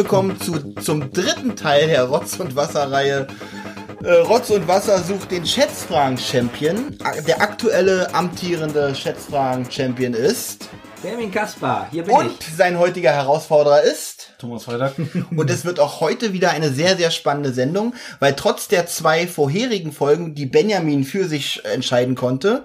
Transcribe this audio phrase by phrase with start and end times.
[0.00, 3.26] Willkommen zu, zum dritten Teil der Rotz- und Wasserreihe.
[4.02, 6.96] Äh, Rotz und Wasser sucht den Schätzfragen-Champion.
[7.26, 10.70] Der aktuelle amtierende Schätzfragen-Champion ist.
[11.02, 12.56] Benjamin Kaspar, hier bin Und ich.
[12.56, 14.32] sein heutiger Herausforderer ist.
[14.38, 14.94] Thomas Freitag.
[15.36, 19.26] Und es wird auch heute wieder eine sehr, sehr spannende Sendung, weil trotz der zwei
[19.26, 22.64] vorherigen Folgen, die Benjamin für sich entscheiden konnte,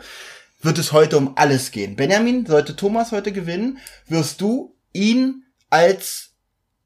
[0.62, 1.98] wird es heute um alles gehen.
[1.98, 6.35] Benjamin, sollte Thomas heute gewinnen, wirst du ihn als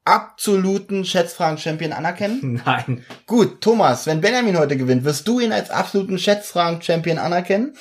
[0.04, 2.62] absoluten Schätzfragen-Champion anerkennen?
[2.66, 3.04] Nein.
[3.26, 7.76] Gut, Thomas, wenn Benjamin heute gewinnt, wirst du ihn als absoluten Schätzfragen-Champion anerkennen?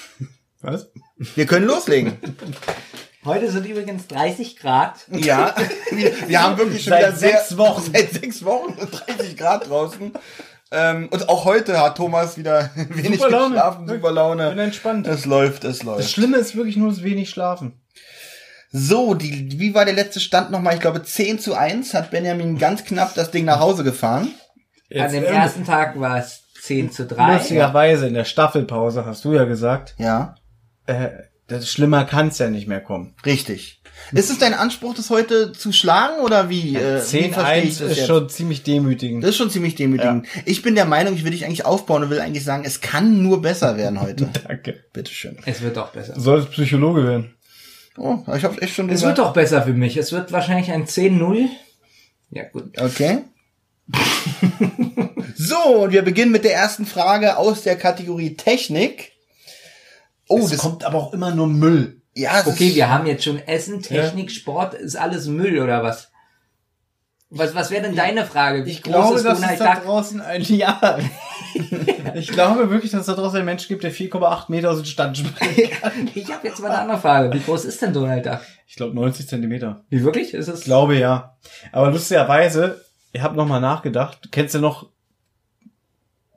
[0.62, 0.90] Was?
[1.36, 2.18] Wir können loslegen.
[3.26, 4.96] Heute sind übrigens 30 Grad.
[5.12, 5.54] Ja,
[5.92, 7.82] wir, wir haben wirklich schon Seit wieder sehr, sechs Wochen.
[7.94, 10.14] Seit sechs Wochen und 30 Grad draußen.
[10.72, 13.56] Ähm, und auch heute hat Thomas wieder wenig Super Laune.
[13.56, 14.50] geschlafen, super Laune.
[14.50, 15.06] Bin entspannt.
[15.08, 16.10] Es läuft, es Das läuft.
[16.10, 17.74] Schlimme ist wirklich nur das wenig Schlafen.
[18.72, 20.76] So, die, wie war der letzte Stand nochmal?
[20.76, 24.30] Ich glaube 10 zu 1 hat Benjamin ganz knapp das Ding nach Hause gefahren.
[24.96, 27.36] An dem ersten Tag war es 10 zu 3.
[27.38, 30.36] Lustigerweise in der Staffelpause hast du ja gesagt, Ja,
[30.86, 31.10] äh,
[31.48, 33.16] das Schlimmer kann's ja nicht mehr kommen.
[33.26, 33.78] richtig.
[34.14, 36.76] Ist es dein Anspruch, das heute zu schlagen oder wie?
[36.78, 38.08] Äh, wie verstehe ich 10-1 das ist jetzt?
[38.08, 39.24] schon ziemlich demütigend.
[39.24, 40.26] Das ist schon ziemlich demütigend.
[40.46, 43.22] Ich bin der Meinung, ich will dich eigentlich aufbauen und will eigentlich sagen, es kann
[43.22, 44.30] nur besser werden heute.
[44.48, 44.86] Danke.
[44.94, 45.38] Bitteschön.
[45.46, 46.14] Es wird doch besser.
[46.14, 47.36] Du solltest Psychologe werden.
[48.00, 49.18] Oh, ich hab's echt schon Es gesagt.
[49.18, 49.98] wird doch besser für mich.
[49.98, 51.48] Es wird wahrscheinlich ein 10-0.
[52.32, 52.80] Ja, gut.
[52.80, 53.20] Okay.
[55.36, 59.12] so, und wir beginnen mit der ersten Frage aus der Kategorie Technik.
[60.28, 62.02] Oh, es das kommt aber auch immer nur Müll.
[62.16, 64.76] ja, es Okay, wir haben jetzt schon Essen, Technik, Sport.
[64.76, 66.12] Ist alles Müll oder was?
[67.32, 68.66] Was, was wäre denn deine Frage?
[68.66, 70.98] Wie Ich groß glaube, ist dass es da draußen ein Ja.
[72.16, 74.86] ich glaube wirklich, dass es da draußen einen Mensch gibt, der 4,8 Meter aus dem
[74.86, 75.72] Stand springt.
[76.16, 77.32] Ich habe jetzt mal eine andere Frage.
[77.32, 78.40] Wie groß ist denn Donald Duck?
[78.66, 79.84] Ich glaube 90 Zentimeter.
[79.90, 80.34] Wie wirklich?
[80.34, 80.60] Ist es?
[80.60, 81.38] Ich glaube ja.
[81.72, 84.20] Aber lustigerweise, ich habe noch mal nachgedacht.
[84.24, 84.90] Du kennst ja noch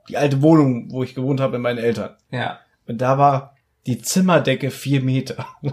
[0.09, 2.15] die alte Wohnung, wo ich gewohnt habe mit meinen Eltern.
[2.29, 2.59] Ja.
[2.87, 3.55] Und da war
[3.87, 5.47] die Zimmerdecke vier Meter.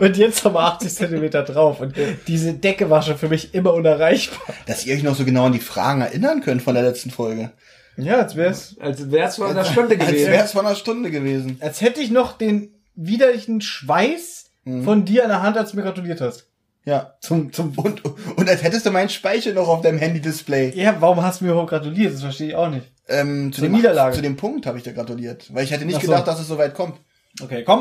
[0.00, 1.80] Und jetzt haben wir 80 Zentimeter drauf.
[1.80, 1.94] Und
[2.26, 4.54] diese Decke war schon für mich immer unerreichbar.
[4.66, 7.50] dass ihr euch noch so genau an die Fragen erinnern könnt von der letzten Folge.
[7.96, 10.30] Ja, als wär's, Als wäre es vor einer Stunde Als gewesen.
[10.32, 11.58] wäre es vor einer Stunde gewesen.
[11.60, 14.50] als hätte ich noch den widerlichen Schweiß
[14.84, 16.46] von dir an der Hand, als du mir gratuliert hast.
[16.84, 17.14] Ja.
[17.20, 20.72] Zum, zum, Und, und als hättest du meinen Speichel noch auf deinem Handy-Display.
[20.74, 22.14] ja, warum hast du mir überhaupt gratuliert?
[22.14, 22.86] Das verstehe ich auch nicht.
[23.08, 24.14] Ähm, zu, Zur dem, Niederlage.
[24.16, 25.52] zu dem Punkt habe ich dir gratuliert.
[25.54, 26.06] Weil ich hätte nicht so.
[26.06, 26.96] gedacht, dass es so weit kommt.
[27.42, 27.80] Okay, komm.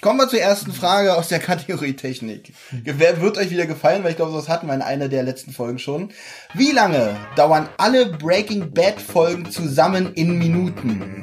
[0.00, 2.54] Kommen wir zur ersten Frage aus der Kategorie Technik.
[2.70, 5.52] Wer wird euch wieder gefallen, weil ich glaube, das hatten wir in einer der letzten
[5.52, 6.10] Folgen schon.
[6.54, 11.22] Wie lange dauern alle Breaking Bad Folgen zusammen in Minuten?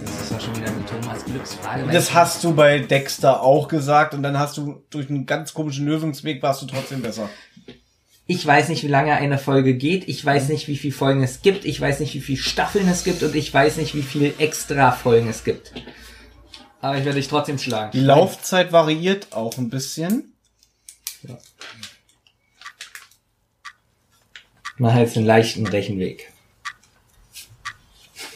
[0.00, 1.88] Das ist doch schon wieder eine Thomas Glücksfrage.
[1.90, 5.84] Das hast du bei Dexter auch gesagt und dann hast du durch einen ganz komischen
[5.84, 7.28] Lösungsweg warst du trotzdem besser.
[8.28, 10.08] Ich weiß nicht, wie lange eine Folge geht.
[10.08, 11.64] Ich weiß nicht, wie viele Folgen es gibt.
[11.64, 13.24] Ich weiß nicht, wie viele Staffeln es gibt.
[13.24, 15.72] Und ich weiß nicht, wie viele extra Folgen es gibt.
[16.84, 17.92] Aber ich werde dich trotzdem schlagen.
[17.92, 20.34] Die Laufzeit variiert auch ein bisschen.
[24.76, 26.30] Mach jetzt einen leichten Rechenweg.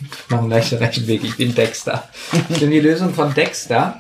[0.31, 1.25] Mach einen leichten Rechenweg.
[1.25, 2.09] Ich bin Dexter.
[2.49, 3.99] Ich bin die Lösung von Dexter.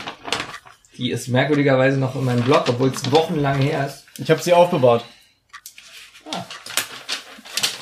[0.96, 4.06] Die ist merkwürdigerweise noch in meinem Blog, obwohl es wochenlang her ist.
[4.16, 5.04] Ich habe sie aufbewahrt.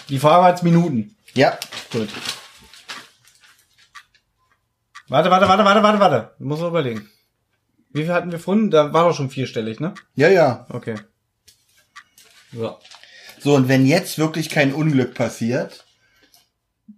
[0.09, 1.15] Die Frage war jetzt Minuten.
[1.33, 1.61] Ja,
[1.93, 2.09] Gut.
[5.09, 6.31] Warte, warte, warte, warte, warte, warte.
[6.39, 7.09] Ich muss noch überlegen.
[7.91, 8.71] Wie viel hatten wir gefunden?
[8.71, 9.95] Da war doch schon vierstellig, ne?
[10.15, 10.67] ja, ja.
[10.71, 10.97] Okay.
[12.53, 12.77] So.
[13.39, 15.85] So, und wenn jetzt wirklich kein Unglück passiert,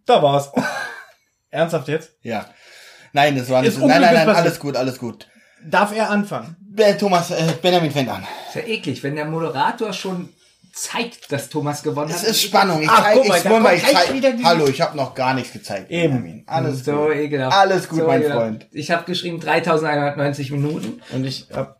[0.06, 0.50] Da war's.
[1.50, 2.12] Ernsthaft jetzt?
[2.22, 2.46] ja.
[3.14, 3.70] Nein, das war nicht.
[3.72, 4.36] Ist Nein, nein, nein, passiert.
[4.46, 5.26] alles gut, alles gut.
[5.64, 6.56] Darf er anfangen?
[6.76, 8.26] Äh, Thomas, äh, Benjamin fängt an.
[8.48, 10.28] Ist ja eklig, wenn der Moderator schon
[10.82, 12.28] zeigt, dass Thomas gewonnen Es hat.
[12.28, 12.82] ist Spannung.
[12.82, 14.96] Ich Ach, zeig, guck mal, ich, da mal, ich zeig, wieder die- Hallo, ich habe
[14.96, 15.90] noch gar nichts gezeigt.
[15.90, 16.14] Eben.
[16.22, 16.44] Benjamin.
[16.46, 17.14] Alles so gut.
[17.16, 17.56] ekelhaft.
[17.56, 18.40] Alles gut, so mein ekelhaft.
[18.40, 18.66] Freund.
[18.72, 21.00] Ich habe geschrieben 3190 Minuten.
[21.12, 21.78] Und ich hab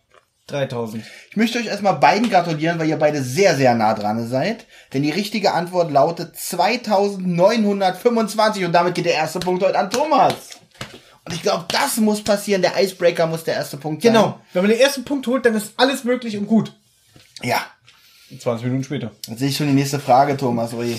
[0.48, 1.04] 3000.
[1.30, 4.66] Ich möchte euch erstmal beiden gratulieren, weil ihr beide sehr, sehr nah dran seid.
[4.94, 10.34] Denn die richtige Antwort lautet 2925 und damit geht der erste Punkt heute an Thomas.
[11.24, 12.62] Und ich glaube, das muss passieren.
[12.62, 14.14] Der Icebreaker muss der erste Punkt sein.
[14.14, 14.40] Genau.
[14.54, 16.72] Wenn man den ersten Punkt holt, dann ist alles möglich und gut.
[17.42, 17.60] Ja.
[18.36, 19.10] 20 Minuten später.
[19.26, 20.74] Jetzt sehe ich schon die nächste Frage, Thomas.
[20.74, 20.96] Ui.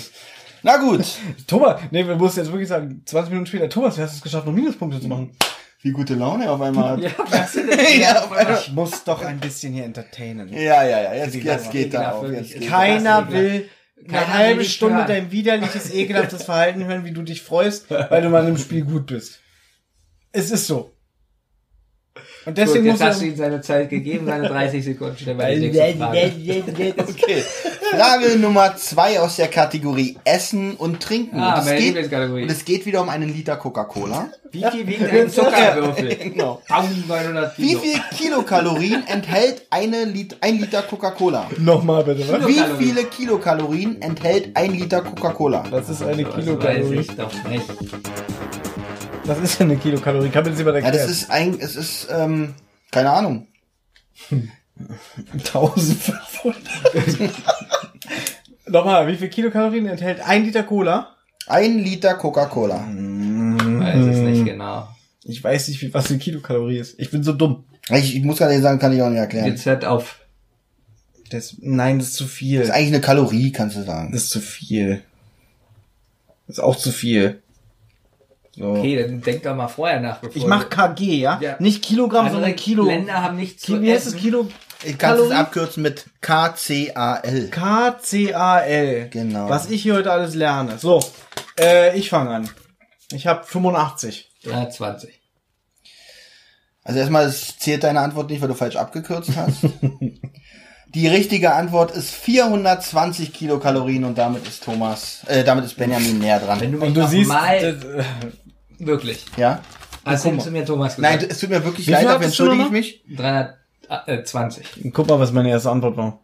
[0.62, 1.04] Na gut.
[1.46, 4.22] Thomas, nee, wir mussten jetzt wirklich sagen, 20 Minuten später, Thomas, wie hast du es
[4.22, 5.36] geschafft, noch Minuspunkte zu machen?
[5.82, 7.00] Wie gute Laune auf einmal hat.
[7.02, 7.96] Ja, was das?
[7.96, 8.58] Ja, auf einmal.
[8.60, 10.52] Ich muss doch ein bisschen hier entertainen.
[10.52, 11.14] Ja, ja, ja.
[11.14, 12.30] Jetzt, jetzt geht ekelhaft, auf.
[12.30, 13.68] Jetzt geht Keiner ist will
[14.08, 15.06] eine halbe Stunde hören.
[15.06, 19.06] dein widerliches, ekelhaftes Verhalten hören, wie du dich freust, weil du mal im Spiel gut
[19.06, 19.40] bist.
[20.32, 20.92] Es ist so.
[22.46, 25.36] Und Gut, deswegen jetzt muss hast du ihm seine Zeit gegeben, seine 30 Sekunden.
[25.36, 26.30] Mal die nächste Frage.
[26.98, 27.44] Okay.
[27.90, 31.38] Frage Nummer zwei aus der Kategorie Essen und Trinken.
[31.38, 34.28] Ah, und, es geht, und es geht wieder um einen Liter Coca-Cola.
[34.52, 36.16] Wie viel wiegt ein Zuckerwürfel?
[36.30, 36.62] Genau.
[36.68, 37.80] 1900 Wie Kilo.
[37.80, 41.46] viel Kilokalorien enthält eine Lit ein Liter Coca-Cola?
[41.58, 42.46] nochmal bitte, was?
[42.46, 45.64] Wie viele Kilokalorien enthält ein Liter Coca-Cola?
[45.70, 47.00] Was ist eine Das weiß Kilokalorie?
[47.00, 47.64] ich doch nicht.
[49.24, 50.28] Was ist denn eine Kilokalorie?
[50.30, 51.06] Kann mir das jemand Ja, erklären?
[51.08, 52.54] das ist ein, es ist, ähm,
[52.90, 53.46] keine Ahnung.
[55.32, 56.56] 1500.
[58.66, 61.16] Nochmal, wie viel Kilokalorien enthält ein Liter Cola?
[61.46, 62.86] Ein Liter Coca-Cola.
[62.86, 64.88] Weiß es nicht genau.
[65.24, 66.98] Ich weiß nicht, wie, was eine Kilokalorie ist.
[66.98, 67.64] Ich bin so dumm.
[67.90, 69.46] Ich, ich muss gerade sagen, kann ich auch nicht erklären.
[69.46, 70.20] Jetzt hört auf.
[71.30, 72.60] Das, nein, das ist zu viel.
[72.60, 74.12] Das ist eigentlich eine Kalorie, kannst du sagen.
[74.12, 75.02] Das ist zu viel.
[76.46, 77.42] Das ist auch zu viel.
[78.60, 78.72] So.
[78.72, 81.38] Okay, dann denk doch mal vorher nach, bevor Ich mach KG, ja?
[81.40, 81.56] Ja.
[81.60, 82.84] Nicht Kilogramm, Andere sondern Kilo.
[82.84, 84.12] Länder haben nichts zu wie heißt es?
[84.12, 84.20] essen.
[84.20, 84.48] Kilo?
[84.84, 85.32] Ich kann es Kalorien?
[85.38, 87.48] abkürzen mit KCAL.
[87.50, 89.08] KCAL.
[89.10, 89.48] Genau.
[89.48, 90.76] Was ich hier heute alles lerne.
[90.76, 91.02] So,
[91.58, 92.50] äh, ich fange an.
[93.12, 94.30] Ich habe 85.
[94.44, 95.20] 320.
[96.84, 99.60] Also erstmal, es zählt deine Antwort nicht, weil du falsch abgekürzt hast.
[100.94, 106.40] Die richtige Antwort ist 420 Kilokalorien und damit ist Thomas, äh, damit ist Benjamin näher
[106.40, 106.58] Wenn dran.
[106.72, 107.78] du mich Und du noch siehst, mal,
[108.86, 109.60] wirklich, Ja?
[110.04, 111.32] hast guck du zu mir Thomas Nein, gesagt?
[111.32, 113.04] es tut mir wirklich Wie leid, dafür du entschuldige ich mich.
[113.16, 114.66] 320.
[114.92, 116.18] guck mal, was meine erste Antwort war.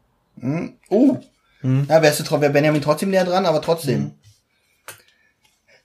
[0.88, 1.18] Oh.
[1.62, 4.12] Ja, wärst du, wär Benjamin trotzdem näher dran, aber trotzdem.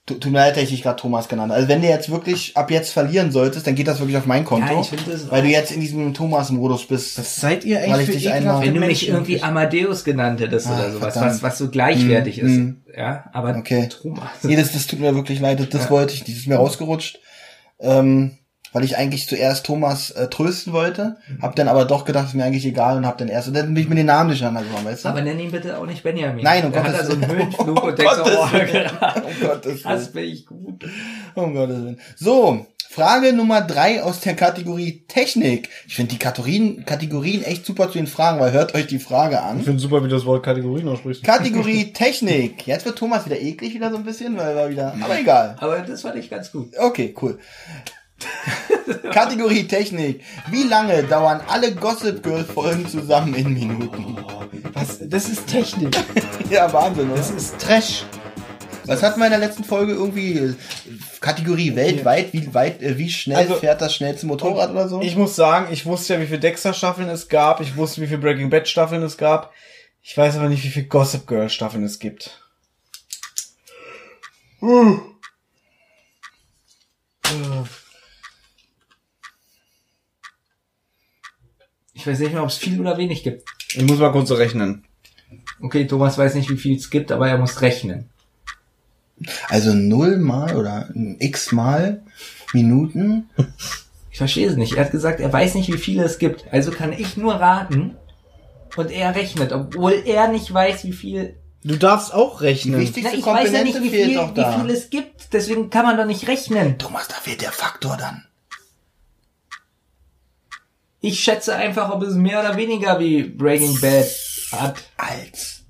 [0.04, 1.52] Tu- Tut mir leid, dass ich dich gerade Thomas genannt.
[1.52, 4.44] Also wenn du jetzt wirklich ab jetzt verlieren solltest, dann geht das wirklich auf mein
[4.44, 4.74] Konto.
[4.74, 7.18] Ja, ich finde das weil du jetzt in diesem Thomas-Modus bist.
[7.20, 10.40] Was seid ihr Weil eigentlich ich für dich einmal- Wenn du mich irgendwie Amadeus genannt
[10.40, 11.34] hättest Ah, oder sowas, verdammt.
[11.34, 12.52] was, was so gleichwertig Mm, ist.
[12.52, 12.76] mm.
[12.96, 13.88] Ja, aber Okay.
[13.88, 14.28] Thomas.
[14.42, 15.60] Nee, das, das tut mir wirklich leid.
[15.60, 16.32] Das, das wollte ich nicht.
[16.36, 17.20] Das ist mir rausgerutscht.
[17.78, 18.32] Ähm,
[18.72, 21.16] weil ich eigentlich zuerst Thomas äh, trösten wollte.
[21.40, 23.48] Hab dann aber doch gedacht, ist mir eigentlich egal und hab dann erst.
[23.48, 25.08] Und dann bin ich mir den Namen nicht angekommen, weißt du?
[25.10, 26.42] Aber nenn ihn bitte auch nicht Benjamin.
[26.42, 27.42] Nein, um Der hat Gottes da so einen Willen.
[27.42, 28.90] Höhenflug Um und denkt so, oh, Willen.
[29.40, 29.96] um Gottes Willen.
[29.96, 30.84] Das bin ich gut.
[31.34, 32.00] Um Gottes Willen.
[32.16, 35.70] So, Frage Nummer drei aus der Kategorie Technik.
[35.86, 39.36] Ich finde die Kategorien, Kategorien echt super zu den Fragen, weil hört euch die Frage
[39.36, 39.62] Ich an.
[39.62, 41.24] finde super, wie du das Wort Kategorien aussprichst.
[41.24, 42.66] Kategorie Technik.
[42.66, 44.94] Jetzt wird Thomas wieder eklig wieder so ein bisschen, weil er wieder.
[45.00, 45.56] Aber egal.
[45.58, 46.72] Aber das fand ich ganz gut.
[46.78, 47.38] Okay, cool.
[49.12, 50.22] Kategorie Technik.
[50.50, 54.16] Wie lange dauern alle Gossip Girl Folgen zusammen in Minuten?
[54.72, 54.98] Was?
[55.08, 55.96] Das ist Technik.
[56.50, 57.16] Ja, Wahnsinn, oder?
[57.18, 58.04] Das ist Trash.
[58.84, 60.54] Was hatten wir in der letzten Folge irgendwie?
[61.20, 65.00] Kategorie weltweit, wie weit, äh, wie schnell Also- fährt das schnellste Motorrad oder so?
[65.00, 67.60] Ich muss sagen, ich wusste ja, wie viele Dexter-Staffeln es gab.
[67.60, 69.52] Ich wusste, wie viele Breaking Bad-Staffeln es gab.
[70.02, 72.38] Ich weiß aber nicht, wie viele Gossip Girl-Staffeln es gibt.
[82.02, 83.48] Ich weiß nicht mehr, ob es viel oder wenig gibt.
[83.76, 84.82] Ich muss mal kurz so rechnen.
[85.60, 88.10] Okay, Thomas weiß nicht, wie viel es gibt, aber er muss rechnen.
[89.48, 90.88] Also null mal oder
[91.20, 92.02] x mal
[92.52, 93.30] Minuten?
[94.10, 94.72] Ich verstehe es nicht.
[94.72, 96.44] Er hat gesagt, er weiß nicht, wie viele es gibt.
[96.50, 97.94] Also kann ich nur raten
[98.74, 101.36] und er rechnet, obwohl er nicht weiß, wie viel.
[101.62, 102.80] Du darfst auch Die rechnen.
[102.80, 105.32] wichtigste Na, ich weiß ja Komponente nicht, wie fehlt viel, wie viel es gibt.
[105.32, 106.78] Deswegen kann man doch nicht rechnen.
[106.78, 108.24] Thomas, da fehlt der Faktor dann.
[111.04, 114.06] Ich schätze einfach, ob es mehr oder weniger wie Breaking Bad
[114.52, 114.76] hat.
[114.96, 115.64] Als.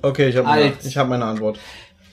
[0.00, 1.58] Okay, ich habe meine, ich hab meine Antwort.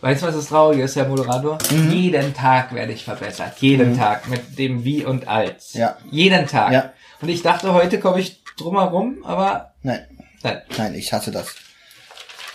[0.02, 1.60] Weißt du, was das Traurige ist, Herr Moderator?
[1.70, 1.92] Mhm.
[1.92, 3.54] Jeden Tag werde ich verbessert.
[3.60, 5.74] Jeden Tag mit dem Wie und Als.
[5.74, 5.98] Ja.
[6.10, 6.72] Jeden Tag.
[6.72, 6.94] Ja.
[7.22, 10.08] Und ich dachte, heute komme ich drum herum, aber Nein,
[10.42, 10.62] nein.
[10.76, 11.54] nein, ich hasse das.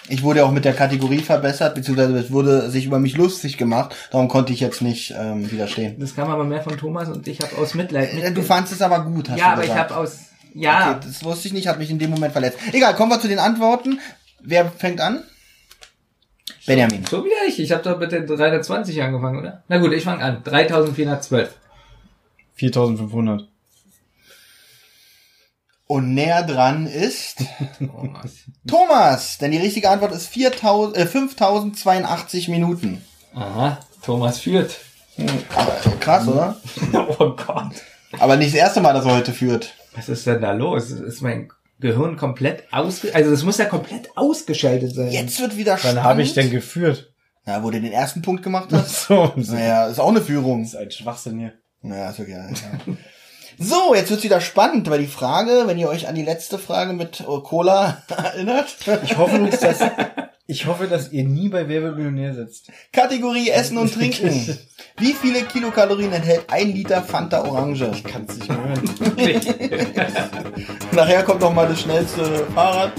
[0.08, 3.94] Ich wurde auch mit der Kategorie verbessert, beziehungsweise es wurde sich über mich lustig gemacht,
[4.10, 5.96] darum konnte ich jetzt nicht ähm, widerstehen.
[5.98, 8.36] Das kam aber mehr von Thomas und ich habe aus Mitleid Äh, mit.
[8.36, 9.90] Du fandst es aber gut, hast ja, du aber ich gesagt.
[9.90, 10.18] habe aus.
[10.54, 12.58] Ja, Okay, das wusste ich nicht, hat mich in dem Moment verletzt.
[12.72, 13.98] Egal, kommen wir zu den Antworten.
[14.42, 15.22] Wer fängt an?
[16.66, 17.04] Benjamin.
[17.06, 17.58] so wie ich.
[17.60, 19.62] Ich habe doch mit den 320 angefangen, oder?
[19.68, 20.42] Na gut, ich fange an.
[20.44, 21.48] 3412.
[22.54, 23.48] 4500.
[25.86, 27.36] Und näher dran ist
[27.78, 28.32] Thomas.
[28.66, 33.04] Thomas, denn die richtige Antwort ist 4000, äh, 5082 Minuten.
[33.34, 34.76] Aha, Thomas führt.
[35.54, 36.56] Aber, äh, krass, oder?
[37.18, 37.72] oh Gott.
[38.18, 39.74] Aber nicht das erste Mal, dass er heute führt.
[39.94, 40.90] Was ist denn da los?
[40.90, 41.48] Ist mein
[41.80, 43.14] Gehirn komplett ausge...
[43.14, 45.10] Also das muss ja komplett ausgeschaltet sein.
[45.10, 46.02] Jetzt wird wieder Wann spannend.
[46.02, 47.12] habe ich denn geführt?
[47.44, 49.06] Na, wo du den ersten Punkt gemacht hast.
[49.06, 50.62] So, das Naja, ist auch eine Führung.
[50.62, 51.52] ist ein Schwachsinn hier.
[51.82, 52.32] Naja, ist okay.
[52.32, 52.94] Ja.
[53.58, 56.92] So, jetzt wird's wieder spannend, weil die Frage, wenn ihr euch an die letzte Frage
[56.92, 59.78] mit äh, Cola erinnert, Ich hoffe, du das,
[60.46, 62.70] Ich hoffe, dass ihr nie bei Wer wird Millionär sitzt.
[62.92, 64.58] Kategorie Essen und Trinken.
[64.98, 67.90] Wie viele Kilokalorien enthält ein Liter Fanta Orange?
[68.04, 68.90] Kannst nicht mehr hören.
[70.92, 72.92] Nachher kommt noch mal das schnellste Fahrrad.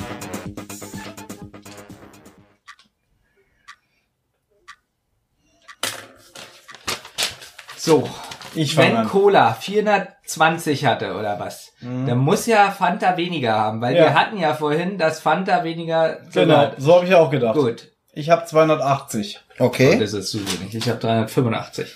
[7.77, 8.09] So.
[8.55, 9.07] Ich Wenn an.
[9.07, 14.03] Cola 420 hatte oder was, dann muss ja Fanta weniger haben, weil Ja.
[14.05, 16.75] wir hatten ja vorhin, dass Fanta weniger Genau, hat.
[16.77, 17.55] so habe ich auch gedacht.
[17.55, 17.91] Gut.
[18.13, 19.41] Ich habe 280.
[19.59, 20.00] Okay.
[20.00, 20.74] Das ist zu wenig.
[20.74, 21.93] Ich habe 385.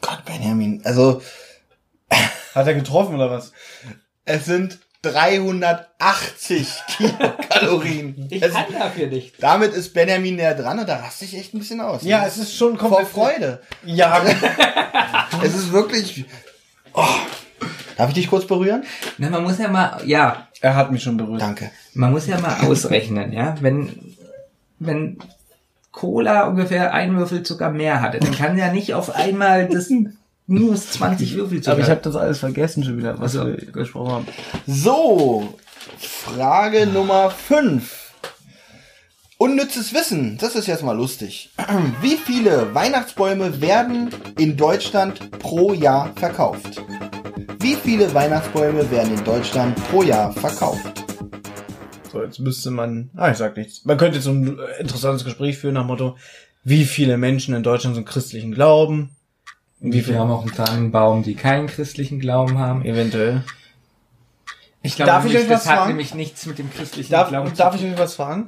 [0.00, 0.82] Gott, Benjamin.
[0.84, 1.22] Also,
[2.54, 3.52] Hat er getroffen oder was?
[4.24, 8.26] es sind 380 Kilokalorien.
[8.30, 9.42] Ich kann dafür nicht.
[9.42, 12.02] damit ist Benjamin näher dran und da raste ich echt ein bisschen aus.
[12.02, 13.60] Ja, es ist schon vor komplett Freude.
[13.84, 14.24] Ja,
[15.42, 16.24] Es ist wirklich.
[16.92, 17.04] Oh.
[17.96, 18.84] Darf ich dich kurz berühren?
[19.18, 21.40] Na, man muss ja mal, ja, er hat mich schon berührt.
[21.40, 21.70] Danke.
[21.94, 24.16] man muss ja mal ausrechnen, ja, wenn,
[24.80, 25.18] wenn
[25.92, 29.88] Cola ungefähr ein Würfel Zucker mehr hatte, dann kann ja nicht auf einmal das
[30.46, 31.72] minus 20 Würfel Zucker.
[31.72, 34.26] Aber ich habe das alles vergessen schon wieder, was Also- wir gesprochen haben.
[34.66, 35.54] So,
[35.98, 38.00] Frage Nummer 5.
[39.36, 41.50] Unnützes Wissen, das ist jetzt mal lustig.
[42.00, 46.82] Wie viele Weihnachtsbäume werden in Deutschland pro Jahr verkauft?
[47.60, 51.04] Wie viele Weihnachtsbäume werden in Deutschland pro Jahr verkauft?
[52.12, 53.10] So, jetzt müsste man.
[53.16, 53.84] Ah, ich sag nichts.
[53.84, 56.16] Man könnte so ein interessantes Gespräch führen nach dem Motto,
[56.62, 59.16] wie viele Menschen in Deutschland sind christlichen Glauben?
[59.80, 62.84] Und Wie viele haben auch einen Tannenbaum, die keinen christlichen Glauben haben?
[62.84, 63.44] Eventuell.
[64.82, 65.88] Ich glaube, Darf ich euch was das hat fragen?
[65.90, 68.46] nämlich nichts mit dem christlichen Darf, Glauben zu darf ich euch was fragen?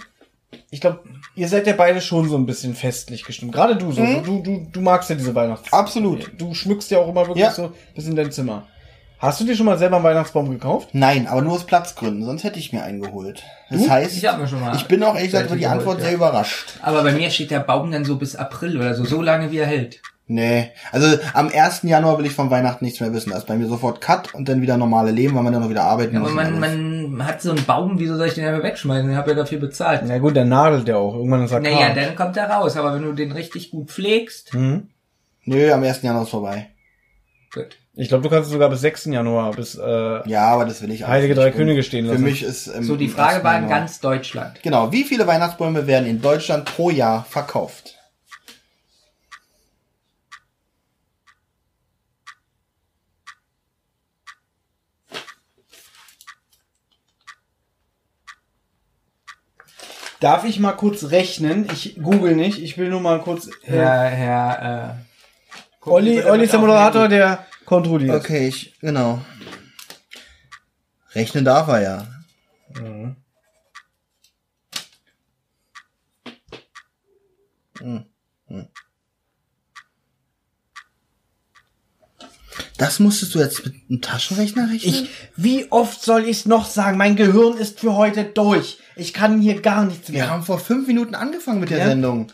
[0.70, 1.00] Ich glaube,
[1.34, 3.52] ihr seid ja beide schon so ein bisschen festlich gestimmt.
[3.52, 4.02] Gerade du so.
[4.22, 5.72] Du, du, du magst ja diese Weihnachts...
[5.72, 6.30] Absolut.
[6.38, 7.50] Du schmückst ja auch immer wirklich Ja.
[7.52, 8.66] so bis in dein Zimmer.
[9.18, 10.90] Hast du dir schon mal selber einen Weihnachtsbaum gekauft?
[10.92, 13.42] Nein, aber nur aus Platzgründen, sonst hätte ich mir einen geholt.
[13.70, 15.78] Das heißt, Ich hab mir schon mal ich bin auch ehrlich gesagt über die geholt,
[15.78, 16.04] Antwort ja.
[16.04, 16.74] sehr überrascht.
[16.82, 19.56] Aber bei mir steht der Baum dann so bis April oder so, so lange wie
[19.58, 20.02] er hält.
[20.28, 21.82] Nee, also am 1.
[21.84, 23.30] Januar will ich von Weihnachten nichts mehr wissen.
[23.30, 25.70] Da ist bei mir sofort Cut und dann wieder normale Leben, weil man dann noch
[25.70, 26.34] wieder arbeiten Aber muss.
[26.34, 27.08] man, und alles.
[27.10, 29.08] man hat so einen Baum, wieso soll ich den einfach wegschmeißen?
[29.08, 30.02] Ich habe ja dafür bezahlt.
[30.04, 31.14] Na gut, der nadelt ja auch.
[31.14, 31.94] Irgendwann ist er Naja, kahl.
[31.94, 34.88] dann kommt er raus, aber wenn du den richtig gut pflegst, Mhm.
[35.44, 36.02] Nö, am 1.
[36.02, 36.70] Januar ist vorbei.
[37.54, 37.76] gut.
[37.94, 39.06] Ich glaube, du kannst es sogar bis 6.
[39.06, 41.42] Januar, bis äh, Ja, aber das will ich auch Heilige nicht.
[41.42, 42.24] Drei Könige stehen Für lassen.
[42.24, 43.44] mich ist ähm, So, die Frage 1.
[43.44, 44.60] war in ganz Deutschland.
[44.62, 47.95] Genau, wie viele Weihnachtsbäume werden in Deutschland pro Jahr verkauft?
[60.20, 61.68] Darf ich mal kurz rechnen?
[61.72, 62.58] Ich google nicht.
[62.58, 63.48] Ich will nur mal kurz.
[63.48, 64.98] Äh, Herr, Herr,
[65.84, 68.16] äh, Olli, Olli ist der Moderator, der kontrolliert.
[68.16, 69.20] Okay, ich, genau.
[71.14, 72.06] Rechnen darf er ja.
[72.80, 73.16] Mhm.
[82.78, 84.94] Das musstest du jetzt mit einem Taschenrechner rechnen?
[84.94, 86.98] Ich, wie oft soll ich es noch sagen?
[86.98, 88.78] Mein Gehirn ist für heute durch.
[88.96, 90.30] Ich kann hier gar nichts Wir mehr.
[90.30, 91.86] haben vor fünf Minuten angefangen mit der Ja?
[91.86, 92.30] Sendung.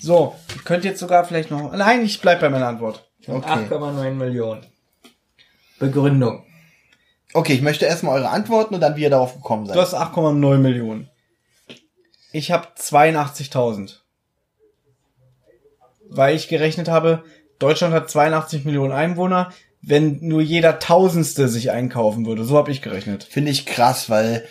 [0.00, 1.72] So, ihr könnt jetzt sogar vielleicht noch.
[1.72, 3.08] Nein, ich bleib bei meiner Antwort.
[3.26, 3.48] Okay.
[3.70, 4.66] 8,9 Millionen.
[5.78, 6.44] Begründung.
[7.32, 9.76] Okay, ich möchte erstmal eure Antworten und dann, wie ihr darauf gekommen seid.
[9.76, 11.08] Du hast 8,9 Millionen.
[12.32, 14.00] Ich habe 82.000.
[16.10, 17.24] Weil ich gerechnet habe,
[17.58, 19.52] Deutschland hat 82 Millionen Einwohner.
[19.86, 23.24] Wenn nur jeder Tausendste sich einkaufen würde, so habe ich gerechnet.
[23.24, 24.44] Finde ich krass, weil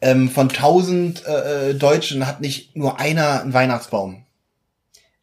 [0.00, 4.24] ähm, von 1000 äh, äh, Deutschen hat nicht nur einer einen Weihnachtsbaum.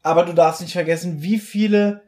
[0.03, 2.03] Aber du darfst nicht vergessen, wie viele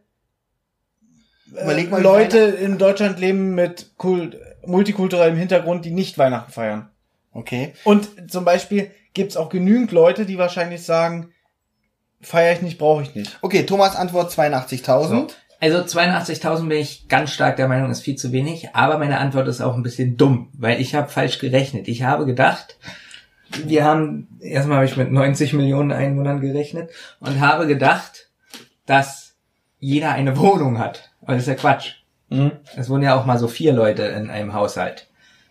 [1.55, 6.89] äh, mal, Leute in Deutschland leben mit Kult multikulturellem Hintergrund, die nicht Weihnachten feiern.
[7.31, 7.73] Okay.
[7.83, 11.31] Und zum Beispiel gibt's auch genügend Leute, die wahrscheinlich sagen,
[12.21, 13.39] feiere ich nicht, brauche ich nicht.
[13.41, 15.31] Okay, Thomas Antwort 82.000.
[15.59, 19.47] Also 82.000 bin ich ganz stark der Meinung, ist viel zu wenig, aber meine Antwort
[19.47, 21.87] ist auch ein bisschen dumm, weil ich habe falsch gerechnet.
[21.89, 22.77] Ich habe gedacht,
[23.65, 28.29] wir haben, erstmal habe ich mit 90 Millionen Einwohnern gerechnet und habe gedacht,
[28.85, 29.35] dass
[29.79, 31.11] jeder eine Wohnung hat.
[31.21, 31.95] Aber das ist ja Quatsch.
[32.75, 35.07] Es wohnen ja auch mal so vier Leute in einem Haushalt.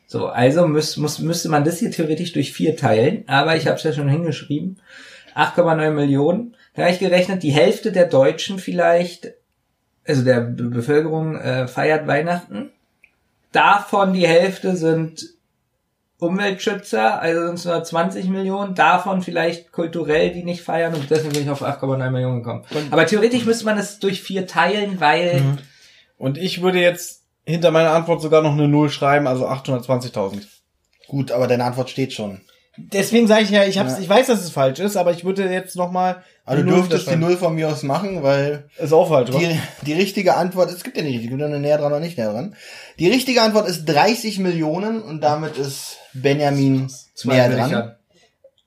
[0.07, 3.77] So, also muss, muss, müsste man das hier theoretisch durch vier teilen, aber ich habe
[3.77, 4.81] es ja schon hingeschrieben.
[5.35, 6.57] 8,9 Millionen.
[6.75, 9.33] Da habe ich gerechnet, die Hälfte der Deutschen vielleicht,
[10.09, 12.71] also der Be Bevölkerung äh, feiert Weihnachten.
[13.53, 15.25] Davon die Hälfte sind
[16.19, 21.33] Umweltschützer, also sind es nur 20 Millionen, davon vielleicht kulturell, die nicht feiern und deswegen
[21.33, 22.65] bin ich auf 8,9 Millionen gekommen.
[22.91, 25.41] Aber theoretisch müsste man es durch vier teilen, weil
[26.19, 30.43] Und ich würde jetzt hinter meiner Antwort sogar noch eine Null schreiben, also 820.000.
[31.07, 32.41] Gut, aber deine Antwort steht schon.
[32.79, 33.99] Deswegen sage ich ja, ich hab's, Ja.
[34.01, 36.23] ich weiß, dass es falsch ist, aber ich würde jetzt nochmal.
[36.45, 39.39] Also du dürftest die Null von mir aus machen, weil Ist auch falsch, oder?
[39.41, 42.17] die, die richtige Antwort, es gibt ja nicht, ich bin nur näher dran oder nicht
[42.17, 42.55] näher dran.
[42.99, 46.91] Die richtige Antwort ist 30 Millionen und damit ist Benjamin
[47.25, 47.93] näher dran.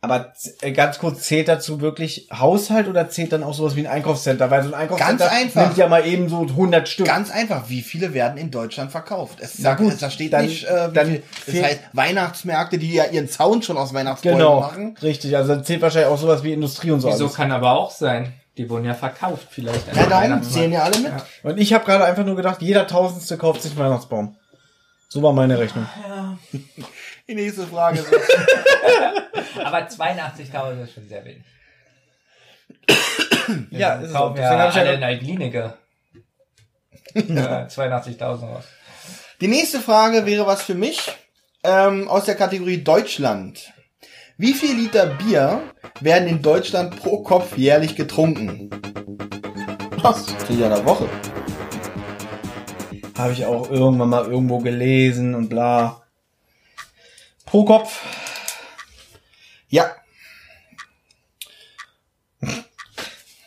[0.03, 3.91] Aber äh, ganz kurz, zählt dazu wirklich Haushalt oder zählt dann auch sowas wie ein
[3.93, 4.49] Einkaufscenter?
[4.49, 5.61] Weil so ein Einkaufscenter Ganz einfach.
[5.65, 7.05] nimmt ja mal eben so 100 Stück.
[7.05, 9.37] Ganz einfach, wie viele werden in Deutschland verkauft?
[9.41, 12.79] Es sagt, gut, es, da steht dann- nicht, äh, wie dann viel, das heißt Weihnachtsmärkte,
[12.79, 14.97] die ja ihren Zaun schon aus Weihnachtsbäumen genau, machen.
[15.03, 15.37] richtig.
[15.37, 17.35] Also dann zählt wahrscheinlich auch sowas wie Industrie und so Wieso alles.
[17.35, 18.33] kann aber auch sein.
[18.57, 19.85] Die wurden ja verkauft vielleicht.
[19.95, 20.51] Ja, Weihnachtsmarkt.
[20.51, 21.11] zählen ja alle mit.
[21.11, 21.25] Ja.
[21.43, 24.35] Und ich habe gerade einfach nur gedacht, jeder Tausendste kauft sich einen Weihnachtsbaum.
[25.09, 25.85] So war meine Rechnung.
[27.31, 28.11] Die nächste Frage ist,
[29.63, 31.43] Aber 82.000 ist schon sehr wenig.
[33.71, 35.53] Ja, Wir ist kaufen Deswegen ja alle ja in der Klinik.
[35.53, 35.77] Ja,
[37.67, 38.65] 82.000 raus.
[39.39, 40.99] Die nächste Frage wäre was für mich
[41.63, 43.71] ähm, aus der Kategorie Deutschland.
[44.37, 45.61] Wie viel Liter Bier
[46.01, 48.69] werden in Deutschland pro Kopf jährlich getrunken?
[50.01, 50.27] Was?
[50.49, 51.07] Liter in der Woche.
[53.17, 56.01] Habe ich auch irgendwann mal irgendwo gelesen und bla.
[57.51, 57.99] Pro Kopf.
[59.69, 59.95] Ja,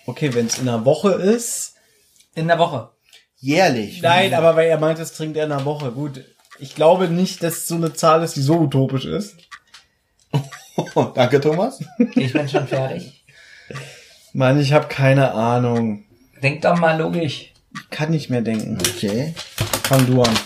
[0.07, 1.75] Okay, wenn es in einer Woche ist.
[2.35, 2.91] In der Woche.
[3.39, 4.03] jährlich.
[4.03, 5.91] Nein, aber weil er meint, es trinkt er in einer Woche.
[5.93, 6.25] Gut.
[6.59, 9.37] Ich glaube nicht, dass es so eine Zahl ist, die so utopisch ist.
[11.15, 11.81] Danke, Thomas.
[12.15, 13.25] Ich bin schon fertig.
[14.33, 16.05] Mann, ich habe keine Ahnung.
[16.43, 17.53] Denk doch mal logisch.
[17.75, 18.79] Ich kann nicht mehr denken.
[18.81, 19.35] Okay.
[19.85, 20.37] Fang du an.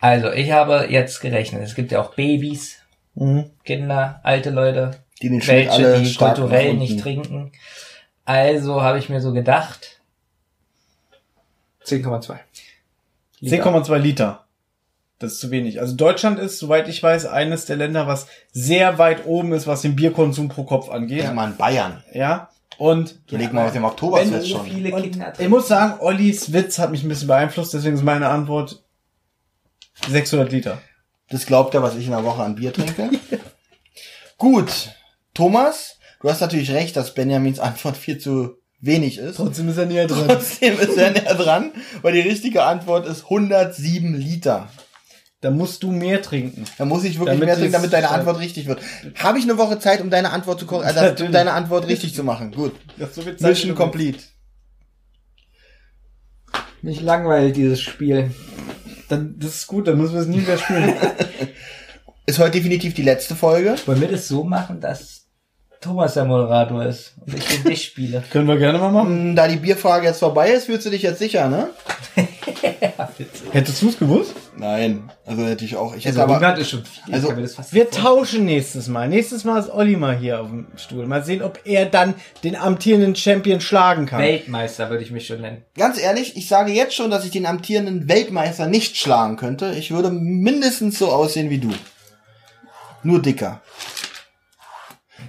[0.00, 1.62] Also, ich habe jetzt gerechnet.
[1.62, 2.80] Es gibt ja auch Babys,
[3.14, 3.50] Mhm.
[3.64, 7.52] Kinder, alte Leute, Die den welche, alle die kulturell nicht trinken.
[8.24, 10.00] Also habe ich mir so gedacht.
[11.84, 12.38] 10,2.
[13.40, 13.64] Liter.
[13.64, 14.44] 10,2 Liter.
[15.18, 15.80] Das ist zu wenig.
[15.80, 19.82] Also Deutschland ist, soweit ich weiß, eines der Länder, was sehr weit oben ist, was
[19.82, 21.24] den Bierkonsum pro Kopf angeht.
[21.24, 22.02] Ja, Mann, Bayern.
[22.12, 22.48] Ja.
[22.78, 24.66] Und Überleg mal aus dem wenn Oktoberfest so schon.
[24.66, 28.02] viele Und Kinder ich muss sagen, Ollis Witz hat mich ein bisschen beeinflusst, deswegen ist
[28.04, 28.82] meine Antwort
[30.08, 30.82] 600 Liter.
[31.28, 33.10] Das glaubt er, was ich in der Woche an Bier trinke.
[34.38, 34.90] Gut.
[35.34, 39.36] Thomas, du hast natürlich recht, dass Benjamins Antwort viel zu wenig ist.
[39.36, 40.26] Trotzdem ist er näher dran.
[40.26, 44.68] Trotzdem ist er näher dran, weil die richtige Antwort ist 107 Liter.
[45.40, 46.64] Da musst du mehr trinken.
[46.76, 48.80] Da muss ich wirklich Damit mehr trinken, damit deine Antwort richtig wird.
[49.16, 52.14] Habe ich eine Woche Zeit, um deine Antwort zu korrigieren, also, um deine Antwort richtig
[52.14, 52.52] zu machen.
[52.52, 52.72] Gut.
[52.98, 54.18] Das ist so viel Zeit, wie Mission complete.
[56.82, 58.30] Mich langweilt dieses Spiel.
[59.10, 60.94] Dann, das ist gut, dann müssen wir es nie wieder spielen.
[62.26, 63.74] Ist heute definitiv die letzte Folge.
[63.86, 65.19] Wollen wir das so machen, dass
[65.80, 68.22] Thomas der Moderator ist und ich den dich spiele?
[68.30, 69.08] Können wir gerne mal machen.
[69.08, 71.70] Hm, Da die Bierfrage jetzt vorbei ist, fühlst du dich jetzt sicher, ne?
[73.52, 74.34] Hättest du es gewusst?
[74.56, 75.10] Nein.
[75.24, 75.94] Also hätte ich auch.
[75.94, 76.34] Ich hätte Also aber.
[76.34, 77.14] 100 ist schon viel.
[77.14, 77.32] Also,
[77.70, 79.08] Wir tauschen nächstes Mal.
[79.08, 81.06] Nächstes Mal ist Olli mal hier auf dem Stuhl.
[81.06, 82.14] Mal sehen, ob er dann
[82.44, 84.20] den amtierenden Champion schlagen kann.
[84.20, 85.64] Weltmeister würde ich mich schon nennen.
[85.76, 89.72] Ganz ehrlich, ich sage jetzt schon, dass ich den amtierenden Weltmeister nicht schlagen könnte.
[89.78, 91.70] Ich würde mindestens so aussehen wie du.
[93.02, 93.60] Nur dicker.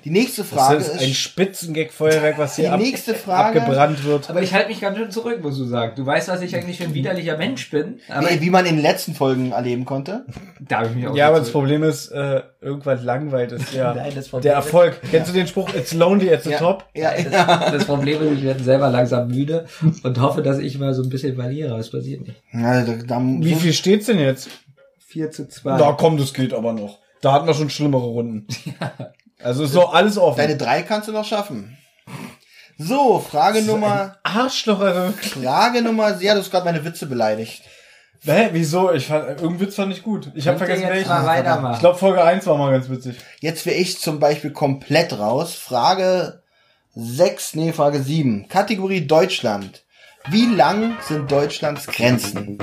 [0.04, 4.04] Die nächste Frage das ist ein ist, Spitzengag-Feuerwerk, was hier Die ab, nächste Frage- abgebrannt
[4.04, 4.30] wird.
[4.30, 5.94] Aber ich halte mich ganz schön zurück, musst du sagen.
[5.96, 8.00] Du weißt, was ich eigentlich für ein widerlicher Mensch bin.
[8.10, 10.26] Aber nee, wie man in den letzten Folgen erleben konnte.
[10.60, 13.94] da habe ich mich auch Ja, aber das Problem ist, äh, irgendwas langweilt ist ja
[13.94, 15.00] Nein, das Problem der Erfolg.
[15.12, 16.86] Kennst du den Spruch, it's lonely at the Ja, top?
[16.96, 17.70] ja, Das, ja.
[17.72, 19.66] das Problem ist, ich werde selber langsam müde
[20.04, 21.78] und hoffe, dass ich mal so ein bisschen verliere.
[21.78, 22.42] Das passiert nicht.
[22.54, 24.50] ja da, da, Wie viel steht's denn jetzt?
[25.08, 25.78] 4 zu 2.
[25.78, 27.00] Na komm, das geht aber noch.
[27.22, 28.48] Da hatten wir schon schlimmere Runden.
[29.44, 30.38] Also ist doch alles offen.
[30.38, 31.78] Deine drei kannst du noch schaffen.
[32.78, 35.14] So, Frage Nummer, Arschloch, also.
[35.14, 37.62] Frage Nummer, ja, du hast gerade meine Witze beleidigt.
[38.24, 38.92] Hä, wieso?
[38.92, 40.32] Ich fand, irgendein Witz fand ich gut.
[40.36, 41.10] Ich habe vergessen jetzt welchen.
[41.10, 41.74] mal weitermachen?
[41.74, 43.18] Ich glaube Folge 1 war mal ganz witzig.
[43.40, 45.56] Jetzt wäre ich zum Beispiel komplett raus.
[45.56, 46.42] Frage
[46.96, 48.48] 6, nee, Frage 7.
[48.48, 49.84] Kategorie Deutschland.
[50.30, 52.60] Wie lang sind Deutschlands Grenzen?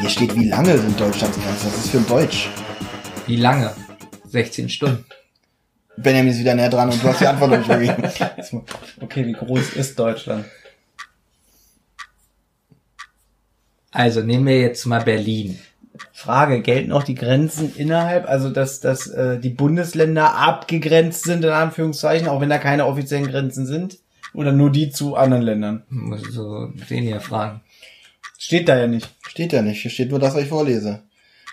[0.00, 1.70] Hier steht, wie lange sind Deutschlands Grenzen?
[1.70, 2.48] Das ist für ein Deutsch.
[3.26, 3.74] Wie lange?
[4.28, 5.04] 16 Stunden.
[5.96, 8.64] Benjamin ist wieder näher dran und du hast die Antwort noch nicht gegeben.
[9.00, 10.44] Okay, wie groß ist Deutschland?
[13.90, 15.58] Also nehmen wir jetzt mal Berlin.
[16.12, 21.50] Frage, gelten auch die Grenzen innerhalb, also dass, dass äh, die Bundesländer abgegrenzt sind, in
[21.50, 23.98] Anführungszeichen, auch wenn da keine offiziellen Grenzen sind?
[24.34, 25.82] Oder nur die zu anderen Ländern?
[25.88, 27.62] Muss so den hier fragen.
[28.36, 29.08] Steht da ja nicht.
[29.26, 29.82] Steht ja nicht.
[29.82, 31.02] Hier steht nur das, was ich vorlese.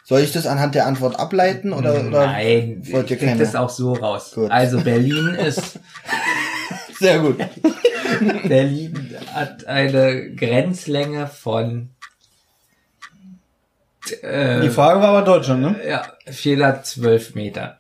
[0.08, 2.28] Soll ich das anhand der Antwort ableiten oder, oder?
[2.28, 3.40] Nein, wollt ihr ich krieg keine?
[3.40, 4.32] das auch so raus.
[4.36, 4.52] Gut.
[4.52, 5.80] Also Berlin ist,
[7.00, 7.38] Sehr gut.
[8.48, 11.90] Berlin hat eine Grenzlänge von
[14.22, 15.82] Äh, Die Frage war aber Deutschland, ne?
[15.88, 17.80] Ja, 412 Meter.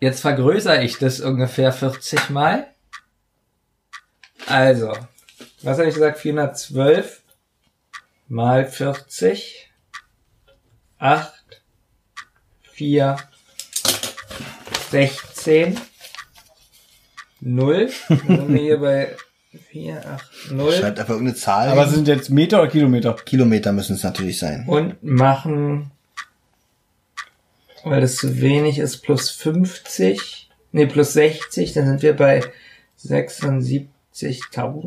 [0.00, 2.66] Jetzt vergrößere ich das ungefähr 40 Mal.
[4.46, 4.92] Also,
[5.62, 6.18] was habe ich gesagt?
[6.18, 7.20] 412
[8.28, 9.70] mal 40.
[11.02, 11.32] 8,
[12.74, 13.16] 4,
[14.92, 15.76] 16,
[17.40, 17.90] 0.
[18.08, 19.16] Dann sind wir hier bei
[19.72, 20.72] 4, 8, 0.
[20.72, 21.70] Schreibt einfach irgendeine Zahl.
[21.70, 21.94] Aber hin.
[21.94, 23.14] sind jetzt Meter oder Kilometer?
[23.14, 24.64] Kilometer müssen es natürlich sein.
[24.68, 25.90] und machen,
[27.82, 32.44] weil das zu wenig ist, plus 50, nee, plus 60, dann sind wir bei
[33.04, 33.88] 76.000,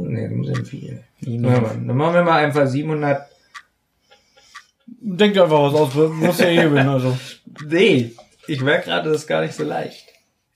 [0.08, 1.04] nee, das sind viel.
[1.20, 3.35] Dann machen wir mal einfach 700,
[5.08, 7.16] Denk dir einfach was aus, du musst ja eh gewinnen, also.
[7.68, 8.12] nee,
[8.48, 10.04] ich merke gerade, das ist gar nicht so leicht.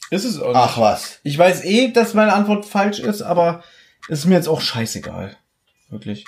[0.10, 0.56] Ist es auch nicht.
[0.56, 1.20] Ach was.
[1.24, 3.64] Ich weiß eh, dass meine Antwort falsch ist, aber
[4.10, 5.38] es ist mir jetzt auch scheißegal.
[5.90, 6.26] Wirklich.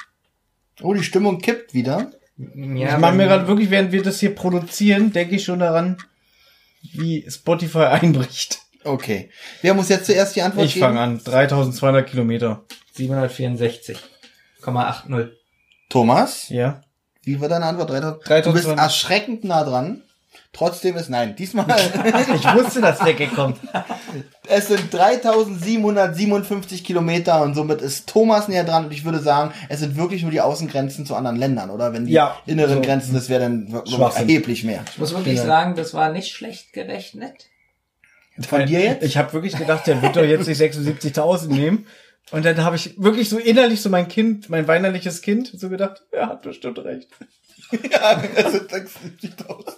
[0.84, 2.12] Oh, die Stimmung kippt wieder.
[2.38, 5.97] Ja, ich mache mir gerade wirklich, während wir das hier produzieren, denke ich schon daran,
[6.93, 8.60] wie Spotify einbricht.
[8.84, 9.31] Okay.
[9.63, 10.86] Wer muss jetzt zuerst die Antwort Ich geben?
[10.86, 11.19] fange an.
[11.23, 12.63] 3200 Kilometer.
[12.97, 15.29] 764,80.
[15.89, 16.84] Thomas, Ja.
[17.23, 17.89] Wie war deine Antwort?
[17.89, 18.23] 3000?
[18.25, 18.45] 3200.
[18.45, 20.01] Du bist erschreckend nah dran.
[20.53, 21.36] Trotzdem ist nein.
[21.38, 21.65] Diesmal,
[22.36, 23.57] Ich wusste, dass der Gag kommt.
[24.49, 29.79] es sind 3757 Kilometer und somit ist Thomas näher dran und ich würde sagen, es
[29.79, 31.93] sind wirklich nur die Außengrenzen zu anderen Ländern, oder?
[31.93, 32.36] Wenn die Ja.
[32.45, 32.81] inneren So.
[32.81, 34.84] Grenzen, das wäre dann wirklich erheblich mehr.
[34.91, 37.47] Ich muss wirklich sagen, das war nicht schlecht gerechnet.
[38.47, 39.03] Von dir jetzt?
[39.03, 41.86] Ich habe wirklich gedacht, der wird doch jetzt nicht 76.000 nehmen.
[42.31, 46.03] Und dann habe ich wirklich so innerlich so mein Kind, mein weinerliches Kind, so gedacht,
[46.12, 47.10] er hat bestimmt recht.
[47.71, 49.75] ja, es sind 76.000.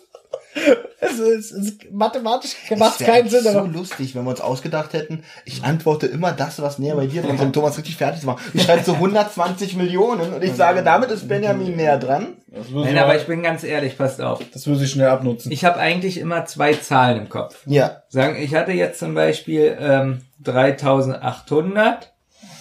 [0.99, 4.41] Es ist, es ist mathematisch macht wär keinen Sinn, so aber lustig, wenn wir uns
[4.41, 7.97] ausgedacht hätten, ich antworte immer das, was näher bei dir dran ist, um Thomas richtig
[7.97, 8.43] fertig zu machen.
[8.53, 12.37] Ich schreibe so 120 Millionen und ich sage, damit ist Benjamin näher dran.
[12.47, 14.39] das würde Nein, aber ich bin ganz ehrlich, passt auf.
[14.53, 15.51] das würde ich schnell abnutzen.
[15.51, 17.63] Ich habe eigentlich immer zwei Zahlen im Kopf.
[17.65, 18.03] Ja.
[18.09, 22.12] Sagen, ich hatte jetzt zum Beispiel ähm, 3800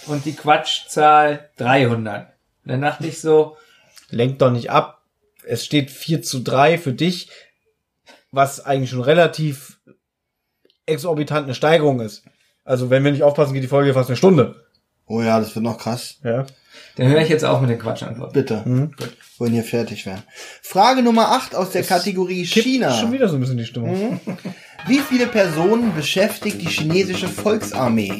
[0.07, 2.27] und die Quatschzahl 300.
[2.65, 3.57] Dann dachte ich so,
[4.13, 5.01] Lenkt doch nicht ab.
[5.45, 7.29] Es steht 4 zu 3 für dich,
[8.31, 9.79] was eigentlich schon relativ
[10.85, 12.23] exorbitant eine Steigerung ist.
[12.63, 14.63] Also wenn wir nicht aufpassen, geht die Folge fast eine Stunde.
[15.05, 16.19] Oh ja, das wird noch krass.
[16.23, 16.45] Ja.
[16.95, 18.33] dann höre ich jetzt auf mit den Quatschantworten.
[18.33, 18.61] Bitte.
[18.65, 18.95] Mhm.
[19.37, 20.23] Wollen hier fertig werden.
[20.61, 22.93] Frage Nummer 8 aus der Kategorie Kippt China.
[22.93, 24.19] schon wieder so ein bisschen die Stimmung.
[24.87, 28.19] Wie viele Personen beschäftigt die chinesische Volksarmee?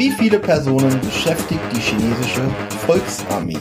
[0.00, 2.40] Wie viele Personen beschäftigt die chinesische
[2.86, 3.58] Volksarmee?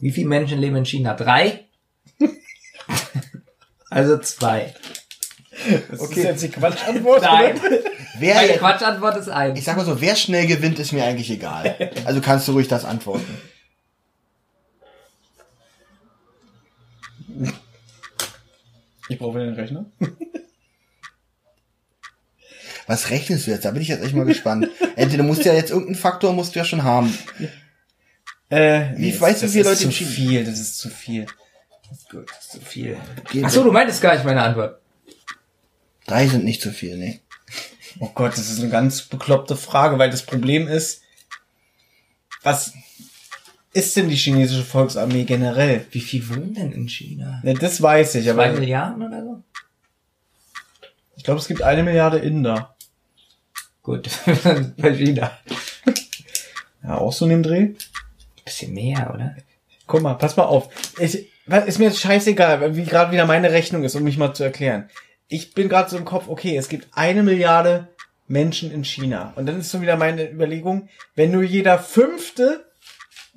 [0.00, 1.14] Wie viele Menschen leben in China?
[1.14, 1.66] Drei?
[3.90, 4.74] also zwei.
[5.88, 6.18] Das Okay.
[6.18, 7.22] ist jetzt die Quatschantwort.
[7.22, 7.60] Nein.
[7.60, 7.78] oder?
[8.18, 9.56] Wer Meine jetzt, Quatschantwort ist eins.
[9.56, 11.76] ich sag mal so, wer schnell gewinnt, ist mir eigentlich egal.
[12.04, 13.38] Also kannst du ruhig das antworten.
[19.08, 19.86] Ich brauche den Rechner.
[22.88, 23.64] Was rechnest du jetzt?
[23.64, 24.66] Da bin ich jetzt echt mal gespannt.
[24.96, 27.16] Entweder musst du ja jetzt irgendeinen Faktor musst du ja schon haben.
[28.48, 31.26] Äh, Wie- weißt du, wie viele Leute Das ist zu viel, das ist zu viel.
[32.10, 32.96] Gut, das ist zu viel.
[33.30, 34.80] Geht Ach so, du meintest gar nicht meine Antwort.
[36.06, 37.20] Drei sind nicht zu viel, ne?
[38.00, 41.02] Oh Gott, das ist eine ganz bekloppte Frage, weil das Problem ist,
[42.42, 42.72] was
[43.74, 45.84] ist denn die chinesische Volksarmee generell?
[45.90, 47.42] Wie viel wohnen denn in China?
[47.44, 49.42] Ja, das weiß ich, Zwei aber Milliarden oder so?
[51.16, 52.74] ich glaube, es gibt eine Milliarde Inder.
[53.88, 54.10] Gut,
[54.76, 55.30] bei China.
[56.82, 57.68] Ja, auch so in dem Dreh.
[58.44, 59.34] Bisschen mehr, oder?
[59.86, 60.68] Guck mal, pass mal auf.
[60.98, 64.34] Ich, was- ist mir jetzt scheißegal, wie gerade wieder meine Rechnung ist, um mich mal
[64.34, 64.90] zu erklären.
[65.28, 67.88] Ich bin gerade so im Kopf, okay, es gibt eine Milliarde
[68.26, 69.32] Menschen in China.
[69.36, 72.66] Und dann ist so wieder meine Überlegung, wenn nur jeder Fünfte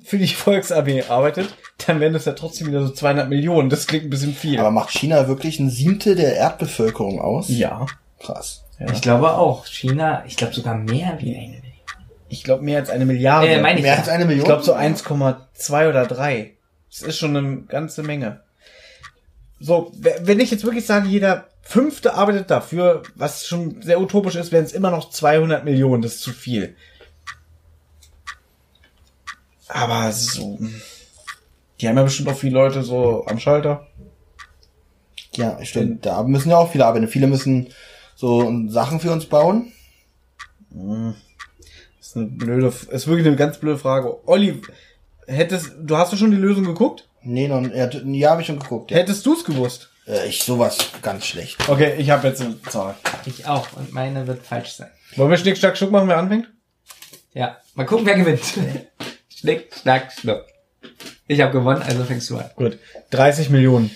[0.04, 3.70] für die Volksarmee arbeitet, dann wären das ja trotzdem wieder so 200 Millionen.
[3.70, 4.60] Das klingt ein bisschen viel.
[4.60, 7.48] Aber macht China wirklich ein Siebtel der Erdbevölkerung aus?
[7.48, 7.86] ja.
[8.20, 8.64] Krass.
[8.78, 8.92] Ja.
[8.92, 9.66] Ich glaube auch.
[9.66, 11.62] China, ich glaube sogar mehr wie eine Million.
[12.28, 13.48] Ich glaube mehr als eine Milliarde.
[13.48, 13.98] Äh, meine ich Mehr ja.
[13.98, 14.40] als eine Million?
[14.40, 16.52] ich glaube so 1,2 oder 3.
[16.90, 18.40] Das ist schon eine ganze Menge.
[19.60, 24.50] So, wenn ich jetzt wirklich sage, jeder Fünfte arbeitet dafür, was schon sehr utopisch ist,
[24.50, 26.02] wären es immer noch 200 Millionen.
[26.02, 26.74] Das ist zu viel.
[29.68, 30.58] Aber so,
[31.80, 33.86] die haben ja bestimmt auch viele Leute so am Schalter.
[35.34, 36.04] Ja, stimmt.
[36.04, 37.08] Da müssen ja auch viele arbeiten.
[37.08, 37.68] Viele müssen
[38.22, 39.72] so Sachen für uns bauen.
[40.70, 44.16] Das ist eine blöde, ist wirklich eine ganz blöde Frage.
[44.28, 44.62] Olli,
[45.26, 47.08] hättest, du hast du schon die Lösung geguckt?
[47.22, 48.92] Nee, noch, ja, ja habe ich schon geguckt.
[48.92, 48.98] Ja.
[48.98, 49.90] Hättest du es gewusst?
[50.06, 51.68] Äh, ich sowas ganz schlecht.
[51.68, 52.94] Okay, ich habe jetzt eine Zahl.
[53.26, 53.66] Ich auch.
[53.72, 54.90] Und meine wird falsch sein.
[55.16, 56.48] Wollen wir Schnick, Schnack, Schnuck machen, wer anfängt?
[57.34, 57.56] Ja.
[57.74, 58.42] Mal gucken, wer gewinnt.
[59.28, 60.44] Schnick, schnack, schnuck.
[61.26, 62.50] Ich habe gewonnen, also fängst du an.
[62.54, 62.78] Gut.
[63.10, 63.90] 30 Millionen.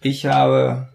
[0.00, 0.90] Ich habe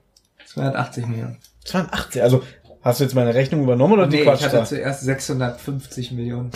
[0.55, 1.37] 280 Millionen.
[1.65, 2.21] 82.
[2.21, 2.43] Also,
[2.81, 4.65] hast du jetzt meine Rechnung übernommen oder die Nee, ich Quatsch hatte da?
[4.65, 6.51] zuerst 650 Millionen.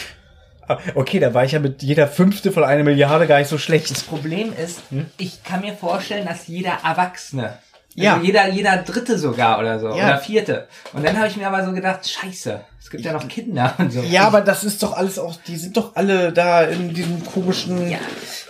[0.68, 3.56] Ah, Okay, da war ich ja mit jeder fünfte von einer Milliarde gar nicht so
[3.56, 4.08] Das schlecht.
[4.08, 4.82] Problem ist,
[5.18, 7.58] ich kann mir vorstellen, dass jeder Erwachsene,
[8.00, 8.22] also Ja.
[8.26, 9.94] jeder, jeder Dritte sogar oder so, Ja.
[9.94, 10.68] oder Vierte.
[10.94, 13.92] Und dann habe ich mir aber so gedacht, scheiße, es gibt ja noch Kinder und
[13.92, 14.02] so.
[14.02, 17.90] Ja, aber das ist doch alles auch, die sind doch alle da in diesem komischen,
[17.92, 17.98] Ja.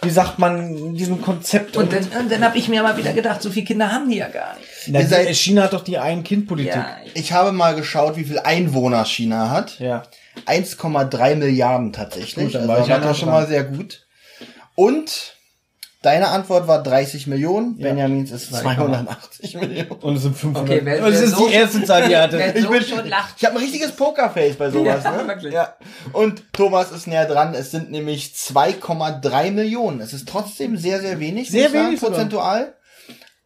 [0.02, 1.76] wie sagt man, in diesem Konzept.
[1.78, 4.18] Und dann, und dann habe ich mir aber wieder gedacht, so viele Kinder haben die
[4.18, 4.70] ja gar nicht.
[4.88, 6.74] Na, seid- China hat doch die Ein-Kind-Politik.
[6.76, 9.80] Ja, Ich habe mal geschaut, wie viel Einwohner China hat.
[9.80, 10.04] Ja.
[10.46, 12.46] 1,3 Milliarden tatsächlich.
[12.46, 13.42] Gut, dann also war ich ja war nah das schon dran.
[13.42, 14.06] mal sehr gut.
[14.76, 15.36] Und
[16.02, 17.78] deine Antwort war 30 Millionen.
[17.78, 19.92] Benjamins ist 280 Millionen.
[19.92, 20.64] Und es sind 500.
[20.70, 22.54] Okay, wer- das wer ist so- die erste Zahl, die er hatte.
[22.56, 23.36] Ich so bin- schon lacht.
[23.38, 25.04] Ich habe ein richtiges Pokerface bei sowas.
[25.04, 25.28] Ja, ne?
[25.28, 25.54] wirklich.
[25.54, 25.76] Ja.
[26.14, 27.54] Und Thomas ist näher dran.
[27.54, 30.02] Es sind nämlich 2,3 Millionen.
[30.02, 31.50] Es ist trotzdem sehr, sehr wenig.
[31.52, 32.16] Sehr sagen, wenig sogar.
[32.16, 32.76] prozentual.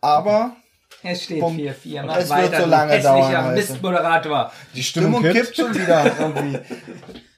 [0.01, 0.55] Aber
[1.01, 1.59] Es steht Punkt.
[1.59, 2.01] 4-4.
[2.01, 3.53] Und Mach es wird weiter, so du lange hässlicher dauern.
[3.53, 4.51] Mistmoderator.
[4.75, 5.53] die Stimmung Stimmung kippt.
[5.53, 6.59] kippt schon wieder irgendwie.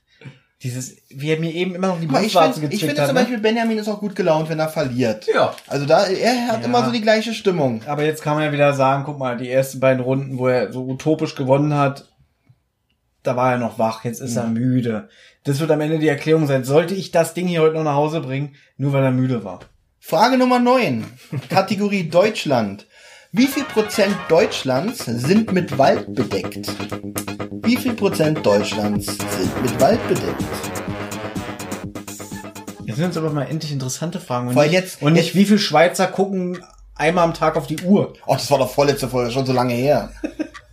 [0.66, 3.08] Dieses, wie er mir eben immer noch die Aber ich Brustwarze finde ich finde hat.
[3.10, 3.22] zum Ne?
[3.22, 5.28] Beispiel, Benjamin ist auch gut gelaunt, wenn er verliert.
[5.32, 5.54] Ja.
[5.68, 6.66] Also da, er hat Ja.
[6.66, 7.84] immer so die gleiche Stimmung.
[7.86, 10.74] Aber jetzt kann man ja wieder sagen, guck mal, die ersten beiden Runden, wo er
[10.74, 12.10] so utopisch gewonnen hat,
[13.22, 15.08] da war er noch wach, jetzt ist er müde.
[15.44, 16.64] Das wird am Ende die Erklärung sein.
[16.64, 19.60] Sollte ich das Ding hier heute noch nach Hause bringen, nur weil er müde war?
[20.00, 21.06] Frage Nummer 9.
[21.48, 22.88] Kategorie Deutschland.
[23.38, 26.68] Wie viel Prozent Deutschlands sind mit Wald bedeckt?
[27.66, 30.44] Wie viel Prozent Deutschlands sind mit Wald bedeckt?
[32.86, 34.48] Jetzt sind es aber mal endlich interessante Fragen.
[34.50, 36.64] Und allem nicht, jetzt- und nicht jetzt- wie viel Schweizer gucken
[36.96, 38.14] einmal am Tag auf die Uhr.
[38.26, 40.12] Oh, das war doch vorletzte Folge, schon so lange her.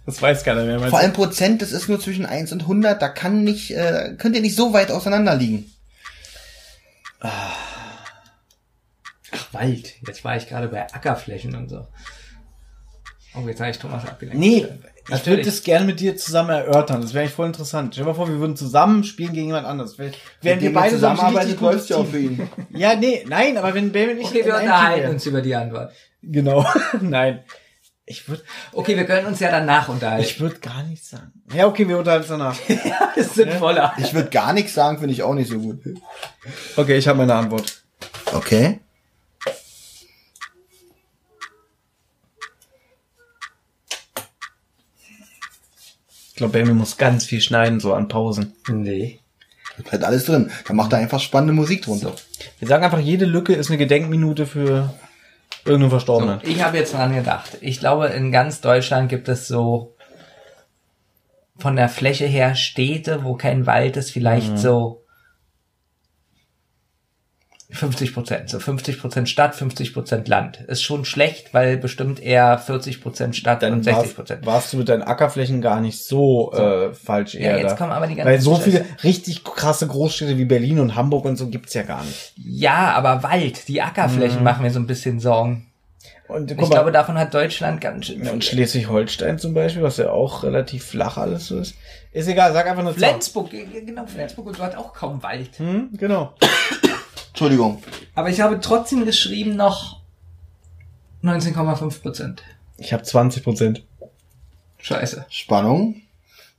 [0.04, 0.80] Das weiß keiner mehr.
[0.80, 4.34] Vor allem Prozent, das ist nur zwischen 1 und 100, da kann nicht, äh, könnt
[4.34, 5.70] ihr nicht so weit auseinander liegen.
[7.20, 7.54] Ach,
[9.52, 9.92] Wald.
[10.04, 11.86] Jetzt war ich gerade bei Ackerflächen und so.
[13.34, 14.38] Oh, jetzt habe ich Thomas abgelenkt.
[14.38, 14.66] Nee,
[15.10, 17.00] ich würde das gerne mit dir zusammen erörtern.
[17.00, 17.94] Das wäre eigentlich voll interessant.
[17.94, 19.98] Stell dir mal vor, wir würden zusammen spielen gegen jemand anderes.
[19.98, 22.48] Wär- Wären wir beide richtig gutes ja auch für ihn.
[22.70, 25.92] Ja, nee, nein, aber wenn Baby nicht Okay, wir unterhalten uns über die Antwort.
[26.22, 26.64] Genau,
[27.00, 27.40] nein.
[28.04, 28.42] Ich würde
[28.72, 30.24] Okay, wir können uns ja danach unterhalten.
[30.24, 31.32] ich würd gar nichts sagen.
[31.54, 32.56] Ja, okay, wir unterhalten uns danach.
[33.16, 33.94] das ist sinnvoller.
[33.98, 35.80] Ich würde gar nichts sagen, finde ich auch nicht so gut.
[36.76, 37.82] Okay, ich habe meine Antwort.
[38.34, 38.80] Okay.
[46.42, 48.52] Glaube, Baby muss ganz viel schneiden, so an Pausen.
[48.68, 49.18] Nee.
[49.78, 50.50] Da bleibt alles drin.
[50.66, 52.12] Da macht er einfach spannende Musik drunter.
[52.58, 54.92] Wir sagen einfach, jede Lücke ist eine Gedenkminute für
[55.64, 56.40] irgendeinen So, Verstorbenen.
[56.42, 57.56] ich habe jetzt dran gedacht.
[57.60, 59.94] Ich glaube, in ganz Deutschland gibt es so
[61.58, 65.01] von der Fläche her Städte, wo kein Wald ist, vielleicht so
[67.72, 68.50] 50 Prozent.
[68.50, 70.60] So 50 Prozent Stadt, 50 Prozent Land.
[70.68, 74.46] Ist schon schlecht, weil bestimmt eher 40 Prozent Stadt und 60 warst, Prozent.
[74.46, 77.76] warst du mit deinen Ackerflächen gar nicht so, Äh, falsch Ja, eher jetzt da.
[77.76, 81.36] kommen aber die ganzen Weil so viele richtig krasse Großstädte wie Berlin und Hamburg und
[81.36, 82.32] so gibt's ja gar nicht.
[82.36, 85.66] Ja, aber Wald, die Ackerflächen machen mir so ein bisschen Sorgen.
[86.28, 88.24] Und Ich mal, glaube, davon hat Deutschland ganz schön.
[88.24, 88.54] Ja, und viel.
[88.54, 91.74] Schleswig-Holstein zum Beispiel, was ja auch relativ flach alles so ist.
[92.12, 92.94] Ist egal, sag einfach Zahl.
[92.94, 95.58] Flensburg, genau, Flensburg und so hat auch kaum Wald.
[95.58, 96.32] Hm, genau.
[97.46, 97.82] Entschuldigung.
[98.14, 100.00] Aber ich habe trotzdem geschrieben noch
[101.24, 102.42] 19,5 Prozent.
[102.78, 103.82] Ich habe 20 Prozent.
[104.78, 105.26] Scheiße.
[105.28, 106.02] Spannung.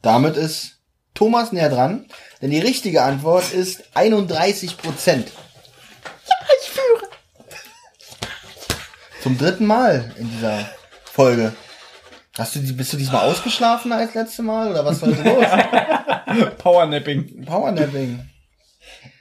[0.02, 0.80] Damit ist
[1.13, 2.06] Thomas näher dran,
[2.41, 5.32] denn die richtige Antwort ist 31 Prozent.
[6.62, 7.10] ich führe.
[9.22, 10.69] Zum dritten Mal in dieser
[11.06, 11.54] Folge.
[12.38, 16.50] Hast du, die- bist du diesmal ausgeschlafen als letzte Mal oder was war heute los?
[16.58, 17.46] Powernapping.
[17.46, 18.28] Powernapping.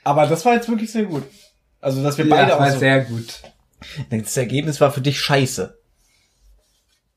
[0.03, 1.23] Aber das war jetzt wirklich sehr gut.
[1.83, 3.41] Also, dass wir Ja, beide war auch so, sehr gut.
[4.09, 5.77] Das Ergebnis war für dich scheiße.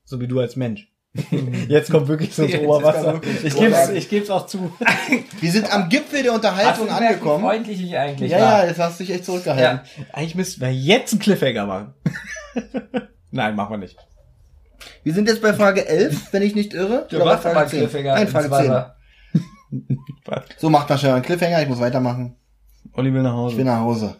[0.05, 0.87] So wie du als Mensch.
[1.67, 3.21] Jetzt kommt wirklich so ins Oberwasser.
[3.43, 4.71] Ich geb's, ich geb's auch zu.
[5.41, 7.43] Wir sind am Gipfel der Hast du Unterhaltung gemerkt, wie angekommen.
[7.43, 8.61] freundlich ich eigentlich Ja, war?
[8.63, 9.81] ja, jetzt hast du dich echt zurückgehalten.
[10.13, 11.93] Eigentlich müssten wir jetzt einen Cliffhanger machen.
[13.31, 13.97] Nein, machen wir nicht.
[15.03, 17.07] Wir sind jetzt bei Frage 11, wenn ich nicht irre.
[17.09, 17.79] Du warst aber ein 10?
[17.79, 18.13] Cliffhanger.
[18.15, 18.51] Nein, Frage 10.
[18.51, 18.95] Wasser.
[20.57, 22.35] So, macht mal schnell einen Cliffhanger, ich muss weitermachen.
[22.93, 23.55] Olli will nach Ich Hause.
[23.55, 24.15] bin nach Hause.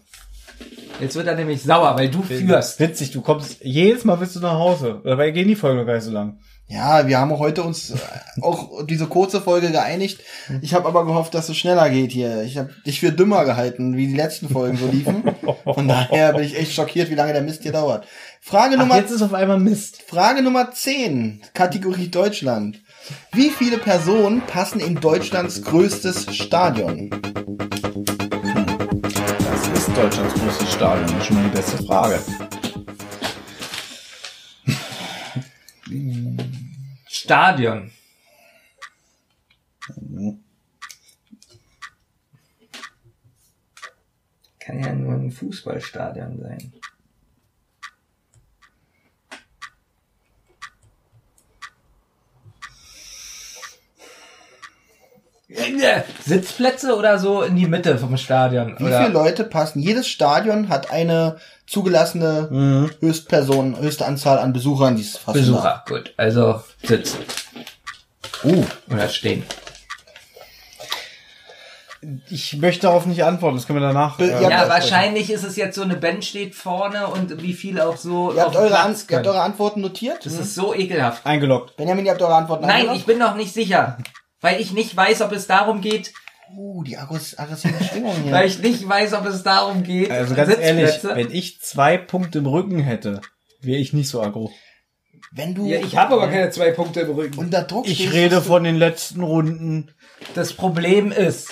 [0.99, 2.79] Jetzt wird er nämlich sauer, weil du führst.
[2.79, 5.01] Witzig, du kommst, jedes Mal bist du nach Hause.
[5.03, 6.39] Dabei gehen die Folgen noch gar nicht so lang.
[6.69, 7.95] Ja, wir haben auch heute uns äh,
[8.41, 10.19] auch diese kurze Folge geeinigt.
[10.61, 12.41] Ich habe aber gehofft, dass es schneller geht hier.
[12.43, 15.23] Ich habe dich für dümmer gehalten, wie die letzten Folgen so liefen.
[15.63, 18.05] Von daher bin ich echt schockiert, wie lange der Mist hier dauert.
[18.41, 20.01] Frage Ach, Nummer jetzt ist auf einmal Mist.
[20.07, 22.81] Frage Nummer 10, Kategorie Deutschland.
[23.31, 27.11] Wie viele Personen passen in Deutschlands größtes Stadion?
[29.97, 31.07] Ist Deutschlands größtes Stadion?
[31.07, 32.19] Das ist schon mal die beste Frage.
[37.07, 37.91] Stadion.
[44.59, 46.73] Kann ja nur ein Fußballstadion sein.
[56.25, 58.75] Sitzplätze oder so in die Mitte vom Stadion?
[58.79, 58.99] Wie oder?
[58.99, 59.79] viele Leute passen?
[59.81, 62.91] Jedes Stadion hat eine zugelassene Mhm.
[62.99, 66.13] Höchstperson, höchste Anzahl an Besuchern, die es fassen Besucher, gut.
[66.17, 68.43] Also sitzen darf.
[68.43, 69.43] Uh, oder stehen.
[72.29, 74.17] Ich möchte darauf nicht antworten, das können wir danach.
[74.17, 77.81] Be- äh, Ja, wahrscheinlich ist es jetzt so, eine Bench steht vorne und wie viel
[77.81, 80.25] auch so ihr habt, eure, An ihr habt eure Antworten notiert?
[80.25, 81.25] Das ist so ekelhaft.
[81.25, 81.75] eingeloggt.
[81.75, 82.99] Benjamin, ihr habt eure Antworten Nein, eingeloggt?
[82.99, 83.97] ich bin noch nicht sicher.
[84.41, 86.13] Weil ich nicht weiß, ob es darum geht,
[86.55, 88.31] Uh, die aggress- aggressive Stimmung hier.
[88.31, 90.09] weil ich nicht weiß, ob es darum geht.
[90.09, 93.19] Also ganz ehrlich, wenn ich zwei Punkte im Rücken hätte,
[93.59, 94.49] wäre ich nicht so aggro.
[95.33, 97.37] Wenn du ja, ich habe aber keine zwei Punkte im Rücken.
[97.37, 99.91] unter Druck Ich stehst, rede von den letzten Runden.
[100.35, 101.49] Das Problem ist,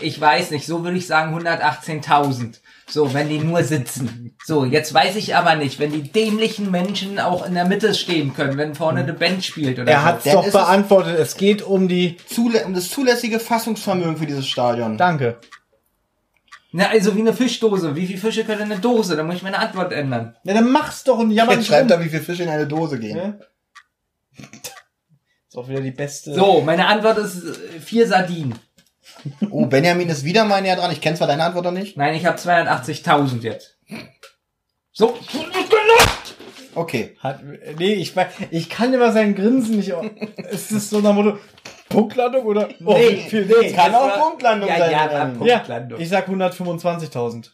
[0.00, 2.60] ich weiß nicht, so würde ich sagen 118.000.
[2.90, 4.36] So, wenn die nur sitzen.
[4.44, 8.34] So, jetzt weiß ich aber nicht, wenn die dämlichen Menschen auch in der Mitte stehen
[8.34, 10.04] können, wenn vorne eine Band spielt oder Er so.
[10.04, 11.18] hat's Dann doch ist es- beantwortet.
[11.18, 12.16] Es geht um die.
[12.26, 14.96] Zulä um das zulässige Fassungsvermögen für dieses Stadion.
[14.98, 15.38] Danke.
[16.72, 17.94] Na, also wie eine Fischdose.
[17.96, 19.16] Wie viele Fische können in eine Dose?
[19.16, 20.36] Da muss ich meine Antwort ändern.
[20.44, 21.98] Ja, dann mach's doch und jammer Jetzt nicht schreibt rum.
[22.00, 23.16] er, wie viele Fische in eine Dose gehen.
[23.16, 23.34] Ja?
[25.48, 26.32] Ist auch wieder die beste.
[26.32, 28.54] So, meine Antwort ist äh, vier Sardinen.
[29.50, 30.90] Oh, Benjamin ist wieder mal näher dran.
[30.92, 31.96] Ich kenne zwar deine Antwort noch nicht.
[31.96, 33.78] Nein, ich habe 280.000 jetzt.
[34.92, 35.16] So,
[36.74, 37.16] Okay.
[37.20, 37.40] Hat,
[37.78, 39.92] nee, ich, weiß- ich kann immer sein Grinsen nicht.
[40.50, 41.38] Ist das so nach dem Motto
[41.88, 42.68] Punktlandung oder?
[42.84, 43.72] Oh, Nee, viel, nee.
[43.72, 44.90] Kann Das auch war- Punktlandung ja, sein.
[44.92, 46.00] ja, war Ja, Punktlandung.
[46.00, 47.50] ich sag 125.000.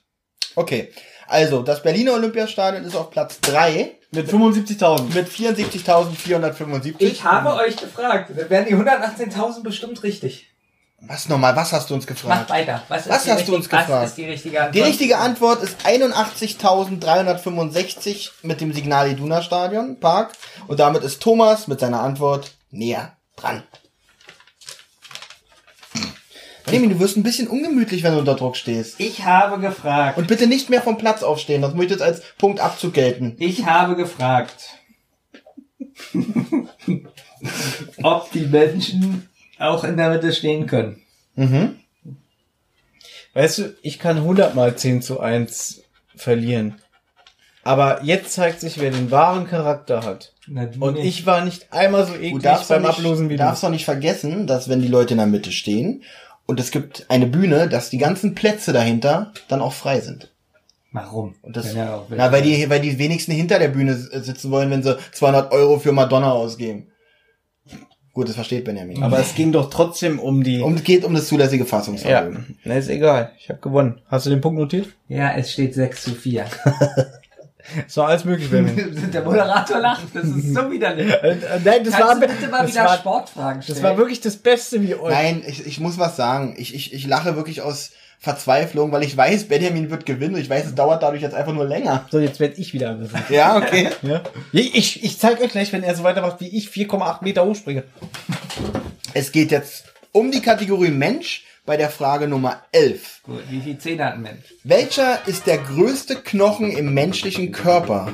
[0.55, 0.92] Okay.
[1.29, 5.14] Also, das Berliner Olympiastadion ist auf Platz 3 Mit 75.000.
[5.14, 6.94] mit 74.475.
[6.98, 8.31] Ich habe euch gefragt.
[8.50, 10.48] Wären die 118.000 bestimmt richtig.
[11.00, 11.54] Was nochmal?
[11.54, 12.48] Was hast du uns gefragt?
[12.50, 12.82] weiter.
[12.88, 13.90] Was, Was hast du uns gefragt?
[13.90, 14.74] Was ist die richtige Antwort?
[14.74, 20.32] Die richtige Antwort ist 81.365 mit dem Signal Iduna Stadion Park.
[20.66, 23.62] Und damit ist Thomas mit seiner Antwort näher dran.
[26.64, 28.98] Benjamin, du wirst ein bisschen ungemütlich, wenn du unter Druck stehst.
[28.98, 30.18] Ich habe gefragt.
[30.18, 33.37] Und bitte nicht mehr vom Platz aufstehen, das muss ich jetzt als Punkt Abzug gelten.
[33.38, 34.70] Ich habe gefragt,
[38.02, 41.02] ob die Menschen auch in der Mitte stehen können.
[41.34, 41.76] Mhm.
[43.34, 45.82] Weißt du, ich kann 100 mal 10 zu 1
[46.14, 46.80] verlieren.
[47.62, 50.32] Aber jetzt zeigt sich, wer den wahren Charakter hat.
[50.46, 51.06] Na, du Und nicht.
[51.06, 53.38] ich war nicht einmal so Du eklig darfst beim nicht, Ablosen wie du.
[53.38, 56.04] darfst doch nicht vergessen, dass wenn die Leute in der Mitte stehen
[56.46, 60.32] und es gibt eine Bühne, dass die ganzen Plätze dahinter dann auch frei sind.
[60.92, 61.34] Warum?
[61.42, 64.96] Und das, na, weil die, weil die wenigsten hinter der Bühne sitzen wollen, wenn sie
[65.12, 66.86] 200 Euro für Madonna ausgeben.
[68.16, 69.02] Gut, das versteht Benjamin.
[69.02, 70.62] Aber es ging doch trotzdem um die...
[70.62, 72.57] um, es geht um das zulässige ja, Fassungsvermögen.
[72.64, 73.33] na ist egal.
[73.38, 74.00] Ich habe gewonnen.
[74.09, 74.88] Hast du den Punkt notiert?
[75.07, 76.46] Ja, es steht 6 zu 4.
[77.87, 79.11] Es war alles möglich, Benjamin.
[79.12, 81.12] Der Moderator lacht, das ist so widerlich.
[81.12, 83.76] Äh, äh, Nein, das Kannst war, du bitte mal das wieder war, Sportfragen stellen?
[83.76, 85.12] das war wirklich das Beste wie euch.
[85.12, 86.55] Nein, ich, ich muss was sagen.
[86.57, 90.35] Ich, ich, ich lache wirklich aus Verzweiflung, weil ich weiß, Benjamin wird gewinnen.
[90.35, 92.07] und Ich weiß, es dauert dadurch jetzt einfach nur länger.
[92.11, 93.22] So, jetzt werde ich wieder wissen.
[93.29, 93.90] Ja, okay.
[94.02, 94.22] Ja?
[94.52, 97.85] Ich, ich zeige euch gleich, wenn er so weitermacht wie ich, 4,8 Meter hochspringe.
[99.14, 103.20] es geht jetzt um die Kategorie Mensch bei der Frage Nummer 11.
[103.24, 104.55] Gut, wie viel Zähne hat ein Mensch?
[104.64, 108.12] Welcher ist der größte Knochen im menschlichen Körper?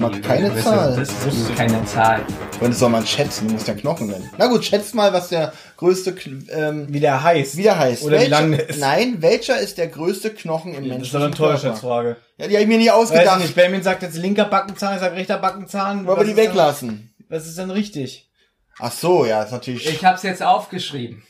[0.00, 0.96] Das mag keine Das- Zahl.
[0.96, 2.20] Das ist keine Zahl.
[2.60, 4.30] Und das soll man schätzen, du musst ja Knochen nennen.
[4.38, 6.14] Na gut, schätzt mal, was der größte,
[6.50, 7.56] ähm, Wie der heißt.
[7.56, 8.02] wie der heißt.
[8.02, 8.78] Oder wie welcher, lang der ist.
[8.80, 11.30] Nein, welcher ist der größte Knochen im Das ist doch eine?
[11.32, 12.16] Täuschungsfrage.
[12.38, 13.36] Ja, die habe ich mir nie Weiß ausgedacht.
[13.38, 16.06] ich nicht, Benjamin sagt jetzt linker Backenzahn, ich sag rechter Backenzahn.
[16.06, 17.14] Wollen wir die ist weglassen?
[17.28, 18.30] Was ist denn richtig?
[18.78, 19.86] Ach so, ja, ist natürlich...
[19.88, 21.22] Ich hab's jetzt aufgeschrieben.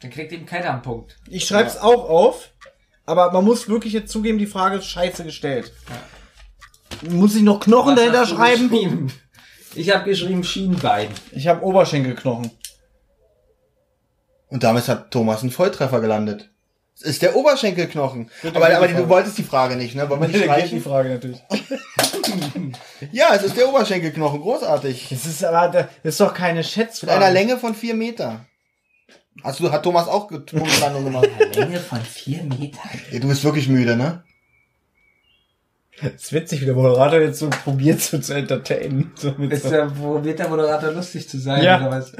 [0.00, 1.16] Dann kriegt ihm keiner einen Punkt.
[1.28, 2.50] Ich schreib's auch auf,
[3.06, 5.72] aber man muss wirklich jetzt zugeben, die Frage ist scheiße gestellt.
[7.10, 8.68] Muss ich noch Knochen Was dahinter hast du schreiben?
[8.70, 9.12] geschrieben?
[9.74, 11.08] Ich habe geschrieben Schienbein.
[11.32, 12.50] Ich habe Oberschenkelknochen.
[14.48, 16.50] Und damit hat Thomas einen Volltreffer gelandet.
[16.96, 18.30] Es ist der Oberschenkelknochen.
[18.54, 20.08] Aber aber du wolltest die Frage nicht, ne?
[20.10, 20.82] Wollen wir nicht die streichen?
[20.82, 21.40] Frage natürlich.
[23.10, 24.40] Ja, es ist der Oberschenkelknochen.
[24.40, 25.08] Großartig.
[25.10, 27.12] Das ist aber, das ist doch keine Mit Schätzfrage.
[27.12, 28.46] einer Länge von vier Meter.
[29.42, 31.28] Hast du, hat Thomas auch Punktlandung gemacht?
[31.54, 32.78] Länge von vier Metern.
[33.10, 34.22] ja, du bist wirklich müde, ne?
[36.02, 39.12] Es ist witzig, wie der Moderator jetzt so probiert so zu entertainen.
[39.14, 39.70] So mit Ist so.
[39.70, 41.78] der, wo wird der Moderator lustig zu sein Ja.
[41.80, 42.12] oder was?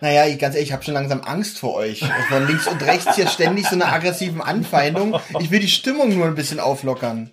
[0.00, 2.04] Naja, ich, ganz ehrlich, ich habe schon langsam Angst vor euch.
[2.28, 5.18] Von links und rechts hier ständig so eine aggressiven Anfeindung.
[5.40, 7.32] Ich will die Stimmung nur ein bisschen auflockern.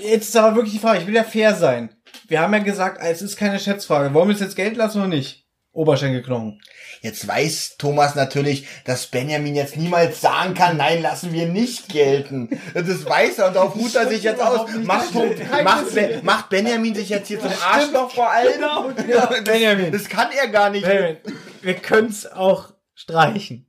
[0.00, 1.90] Jetzt ist aber wirklich die Frage, ich will ja fair sein.
[2.28, 4.14] Wir haben ja gesagt, es ist keine Schätzfrage.
[4.14, 5.46] Wollen wir es jetzt Geld lassen oder nicht?
[5.72, 6.60] Oberschenkelknochen.
[7.00, 12.60] Jetzt weiß Thomas natürlich, dass Benjamin jetzt niemals sagen kann, nein, lassen wir nicht gelten.
[12.74, 14.68] Das weiß er und darauf ruht er sich jetzt aus.
[14.82, 15.14] Macht,
[15.64, 18.52] macht, macht Benjamin sich jetzt hier zum Arschloch vor allen?
[18.54, 19.92] Genau, Ja, das, Benjamin.
[19.92, 20.84] Das kann er gar nicht.
[20.84, 21.16] Benjamin,
[21.62, 23.66] wir können es auch streichen.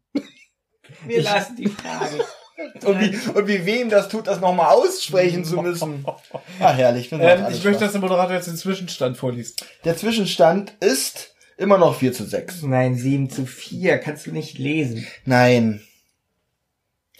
[1.06, 2.26] Wir lassen die Frage.
[2.84, 6.06] Und wie, und wie wem das tut, das nochmal aussprechen zu müssen.
[6.60, 7.10] Ah, herrlich.
[7.12, 9.66] Ähm, ich möchte, dass der Moderator jetzt den Zwischenstand vorliest.
[9.86, 12.64] Der Zwischenstand ist immer noch 4 zu 6.
[12.64, 13.98] Nein, 7 zu 4.
[14.00, 15.06] Kannst du nicht lesen.
[15.26, 15.82] Nein.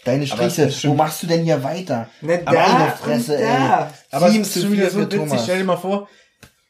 [0.04, 2.08] Deine Striche, wo machst du denn hier weiter?
[2.22, 3.84] Na, Meine Fresse, da.
[3.84, 3.90] ey.
[4.10, 5.18] Aber es Sieben ist zu schon wieder vier so für witzig.
[5.20, 5.42] Thomas.
[5.44, 6.08] Stell dir mal vor,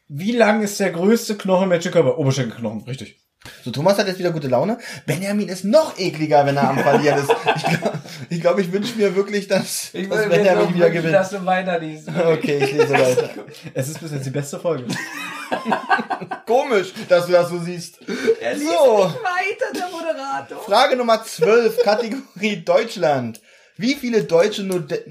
[0.08, 2.18] wie lang ist der größte Knochen im Menschenkörper?
[2.18, 3.20] Oberschenkelknochen, richtig.
[3.64, 4.76] So, Thomas hat jetzt wieder gute Laune.
[5.06, 7.30] Benjamin ist noch ekliger, wenn er am Verlieren ist.
[7.30, 10.92] Ich glaube, ich, glaub, ich wünsche mir wirklich, dass, Ich dass Benjamin jetzt wieder wirklich,
[10.92, 11.14] gewinnt.
[11.14, 12.08] dass du weiterliest.
[12.08, 13.30] Okay, ich lese weiter.
[13.72, 14.84] Es ist bis jetzt die beste Folge.
[16.46, 17.98] Komisch, dass du das so siehst.
[18.40, 19.04] Er liest So.
[19.04, 20.62] nicht weiter, der Moderator.
[20.62, 23.40] Frage Nummer 12, Kategorie Deutschland.
[23.78, 25.02] Wie viele deutsche Node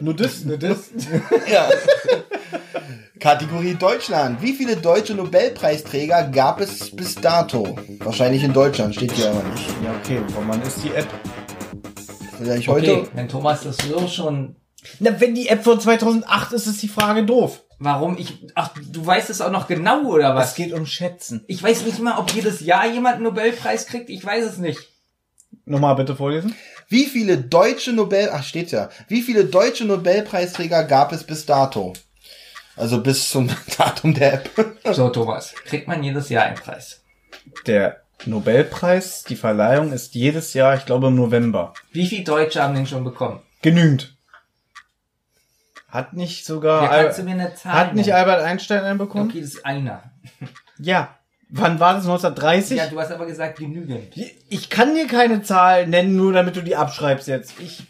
[0.00, 1.22] Nudisten, Nudisten.
[1.50, 1.68] ja.
[3.20, 4.40] Kategorie Deutschland.
[4.40, 7.76] Wie viele deutsche Nobelpreisträger gab es bis dato?
[7.98, 9.68] Wahrscheinlich in Deutschland, steht hier aber nicht.
[9.84, 11.06] Ja, okay, von wann ist die App?
[12.38, 12.98] Vielleicht heute.
[12.98, 14.56] Okay, wenn Thomas das so schon...
[14.98, 17.62] Na, wenn die App von 2008 ist, ist die Frage doof.
[17.78, 18.46] Warum ich...
[18.54, 20.50] Ach, du weißt es auch noch genau, oder was?
[20.50, 21.44] Es geht um Schätzen.
[21.46, 24.08] Ich weiß nicht mal, ob jedes Jahr jemand einen Nobelpreis kriegt.
[24.08, 24.88] Ich weiß es nicht.
[25.66, 26.54] Nochmal bitte vorlesen.
[26.88, 31.92] Wie viele deutsche Nobel, ach steht ja, wie viele deutsche Nobelpreisträger gab es bis dato?
[32.76, 33.48] Also bis zum
[33.78, 34.50] Datum der App.
[34.92, 37.02] So, Thomas, kriegt man jedes Jahr einen Preis?
[37.66, 41.74] Der Nobelpreis, die Verleihung ist jedes Jahr, ich glaube im November.
[41.92, 43.40] Wie viele Deutsche haben den schon bekommen?
[43.62, 44.16] Genügend.
[45.88, 48.18] Hat nicht sogar, Ja, kannst du mir eine Zahl hat nicht nennen?
[48.18, 49.28] Albert Einstein einen bekommen?
[49.28, 50.04] Okay, das ist einer.
[50.78, 51.18] Ja.
[51.54, 52.04] Wann war das?
[52.04, 52.78] 1930?
[52.78, 53.98] Ja, du hast aber gesagt genügend.
[54.48, 57.52] Ich kann dir keine Zahl nennen, nur damit du die abschreibst jetzt.
[57.60, 57.82] Ich,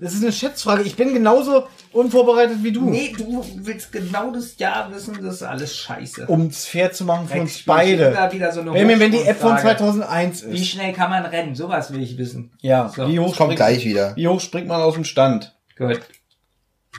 [0.00, 0.82] das ist eine Schätzfrage.
[0.82, 2.90] Ich bin genauso unvorbereitet wie du.
[2.90, 6.26] Nee, du willst genau das Jahr wissen, das ist alles scheiße.
[6.26, 8.12] Um es fair zu machen für uns beide.
[8.52, 9.76] so eine Wenn, wenn die App von Hochsprungfrage.
[9.78, 10.66] 2001 Wie ist.
[10.66, 11.54] schnell kann man rennen?
[11.54, 12.50] Sowas will ich wissen.
[12.60, 13.06] Ja, So.
[13.06, 14.16] wie, hoch Kommt springt, gleich wieder.
[14.16, 15.54] wie hoch springt man aus dem Stand?
[15.78, 16.00] Gut.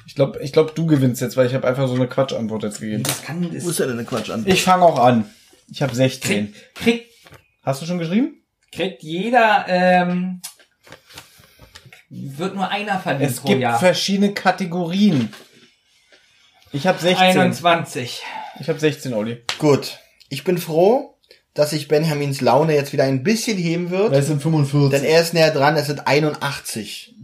[0.06, 2.80] Ich glaube, ich glaub, du gewinnst jetzt, weil ich habe einfach so eine Quatschantwort jetzt
[2.80, 3.04] gegeben.
[3.04, 4.44] Das kann das Wo ist denn eine Quatsch an?
[4.48, 5.26] Ich fange auch an.
[5.70, 6.54] Ich habe 16.
[6.54, 7.12] kriegt, kriegt,
[7.64, 8.44] Hast du schon geschrieben?
[8.72, 10.42] kriegt jeder ähm,
[12.10, 13.80] wird nur einer verliehen Es pro gibt Jahr.
[13.80, 15.34] verschiedene Kategorien.
[16.72, 17.26] Ich habe 16.
[17.40, 18.24] 21.
[18.60, 19.44] Ich habe 16, Olli.
[19.60, 20.00] Gut.
[20.30, 21.18] Ich bin froh,
[21.54, 24.14] dass sich Benjamins Laune jetzt wieder ein bisschen heben wird.
[24.14, 24.90] Es sind 45.
[24.90, 27.16] Denn er ist näher dran, es sind 81.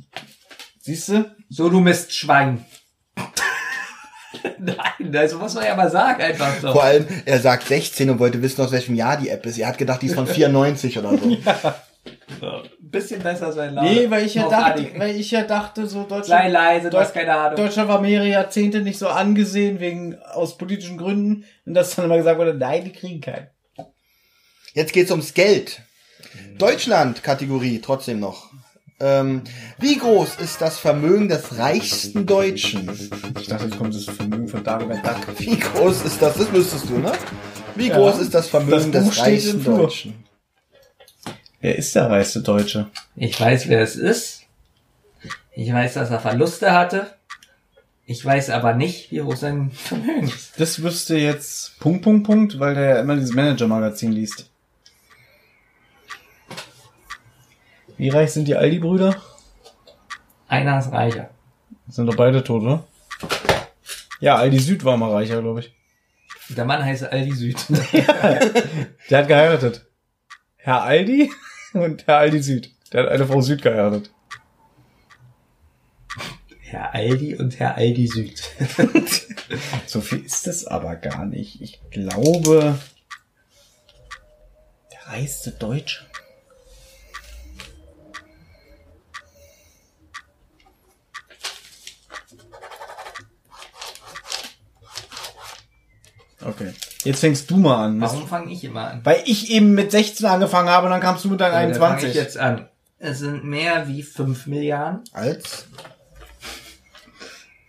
[0.79, 1.35] Siehst du?
[1.49, 2.65] So, du Mistschwein.
[4.59, 6.71] Nein, also muss man ja mal sagen, einfach so.
[6.71, 9.57] Vor allem, er sagt 16 und wollte wissen, aus welchem Jahr die App ist.
[9.57, 11.37] Er hat gedacht, die ist von 94 oder so.
[12.41, 13.89] Ein bisschen besser sein Laune.
[13.89, 17.13] Nee, weil ich ja dachte, weil ich ja dachte, so Sei Deutschland, leise, du hast
[17.13, 17.55] keine Ahnung.
[17.55, 22.17] Deutschland war mehrere Jahrzehnte nicht so angesehen wegen aus politischen Gründen und dass dann immer
[22.17, 23.47] gesagt wurde, nein, die kriegen keinen.
[24.73, 25.81] Jetzt geht's ums Geld.
[26.57, 28.51] Deutschland Kategorie trotzdem noch.
[29.05, 29.41] Ähm,
[29.79, 32.89] wie groß ist das Vermögen des reichsten Deutschen?
[33.37, 35.17] Ich dachte, jetzt kommt das Vermögen von Dagobert Duck.
[35.39, 36.37] Wie groß ist das?
[36.37, 37.11] Das müsstest du, ne?
[37.75, 37.97] Wie Ja.
[37.97, 39.61] groß ist das Vermögen Das des reichsten.
[39.65, 40.23] Deutschen?
[41.59, 42.89] Wer ist der reichste Deutsche?
[43.17, 44.43] Ich weiß, wer es ist.
[45.53, 47.07] Ich weiß, dass er Verluste hatte.
[48.05, 50.53] Ich weiß aber nicht, wie hoch sein Vermögen ist.
[50.57, 54.49] Das wüsste jetzt Punkt, Punkt, Punkt, weil der ja immer dieses Manager-Magazin liest.
[58.03, 59.15] Wie reich sind die Aldi-Brüder?
[60.49, 61.29] Einer ist reicher.
[61.87, 62.83] Sind doch beide tot, oder?
[64.19, 65.73] Ja, Aldi Süd war mal reicher, glaube ich.
[66.49, 67.65] Der Mann heißt Aldi Süd.
[69.09, 69.85] Der hat geheiratet.
[70.57, 71.31] Herr Aldi
[71.71, 72.71] und Herr Aldi Süd.
[72.91, 74.11] Der hat eine Frau Süd geheiratet.
[76.59, 78.43] Herr Aldi und Herr Aldi Süd.
[79.85, 81.61] So viel ist es aber gar nicht.
[81.61, 82.77] Ich glaube,
[84.91, 86.05] der reichste Deutsche.
[96.45, 96.73] Okay.
[97.03, 98.01] Jetzt fängst du mal an.
[98.01, 99.01] Warum fange ich immer an?
[99.03, 101.95] Weil ich eben mit 16 angefangen habe und dann kamst du mit deinen Dann fange
[101.95, 102.09] 21.
[102.09, 102.67] ich jetzt an.
[102.99, 105.01] Es sind mehr wie 5 Milliarden.
[105.11, 105.67] Als?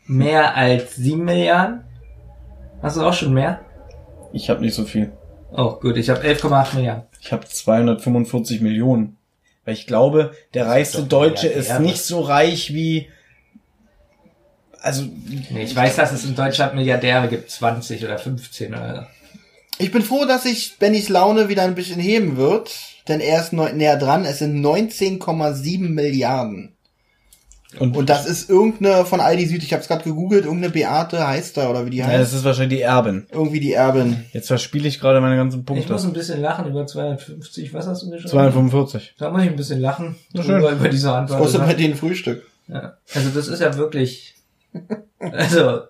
[0.07, 1.85] Mehr als 7 Milliarden.
[2.83, 3.61] Hast du auch schon mehr?
[4.33, 5.13] Ich habe nicht so viel.
[5.51, 7.05] Oh, gut, ich habe 11,8 Milliarden.
[7.21, 9.17] Ich habe 245 Millionen.
[9.65, 13.09] Weil ich glaube, der reichste Deutsche ist nicht so reich wie.
[14.85, 15.05] Also,
[15.51, 19.83] Nee, ich weiß, dass es in Deutschland Milliardäre gibt, 20 oder 15 oder so.
[19.83, 22.71] Ich bin froh, dass sich Bennys Laune wieder ein bisschen heben wird,
[23.09, 24.25] denn er ist neu, näher dran.
[24.25, 26.77] Es sind 19,7 Milliarden.
[27.81, 31.27] und, Und das ist irgendeine von Aldi Süd, ich habe es gerade gegoogelt, irgendeine Beate
[31.27, 32.21] heißt da oder wie die ja, heißt.
[32.23, 33.27] das ist wahrscheinlich die Erbin.
[33.33, 34.25] Irgendwie die Erbin.
[34.33, 35.93] Jetzt verspiele ich gerade meine ganzen Ich Punkte.
[35.93, 37.73] muss ein bisschen lachen über 250.
[37.75, 38.31] Was hast du mir schon?
[38.31, 39.15] 245.
[39.19, 40.15] Da muss ich ein bisschen lachen.
[40.35, 40.61] Na schön.
[40.61, 41.41] Über, diese Antwort.
[41.41, 42.45] kostet bei denen Frühstück?
[42.69, 42.97] Ja.
[43.15, 44.34] Also das ist ja wirklich.
[45.21, 45.83] Also,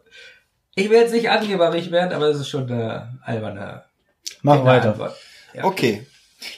[0.74, 3.84] ich will jetzt nicht angeberig werden, aber es ist schon eine alberne
[4.42, 5.14] Mach eine weiter.
[5.54, 5.64] Ja.
[5.64, 6.06] Okay.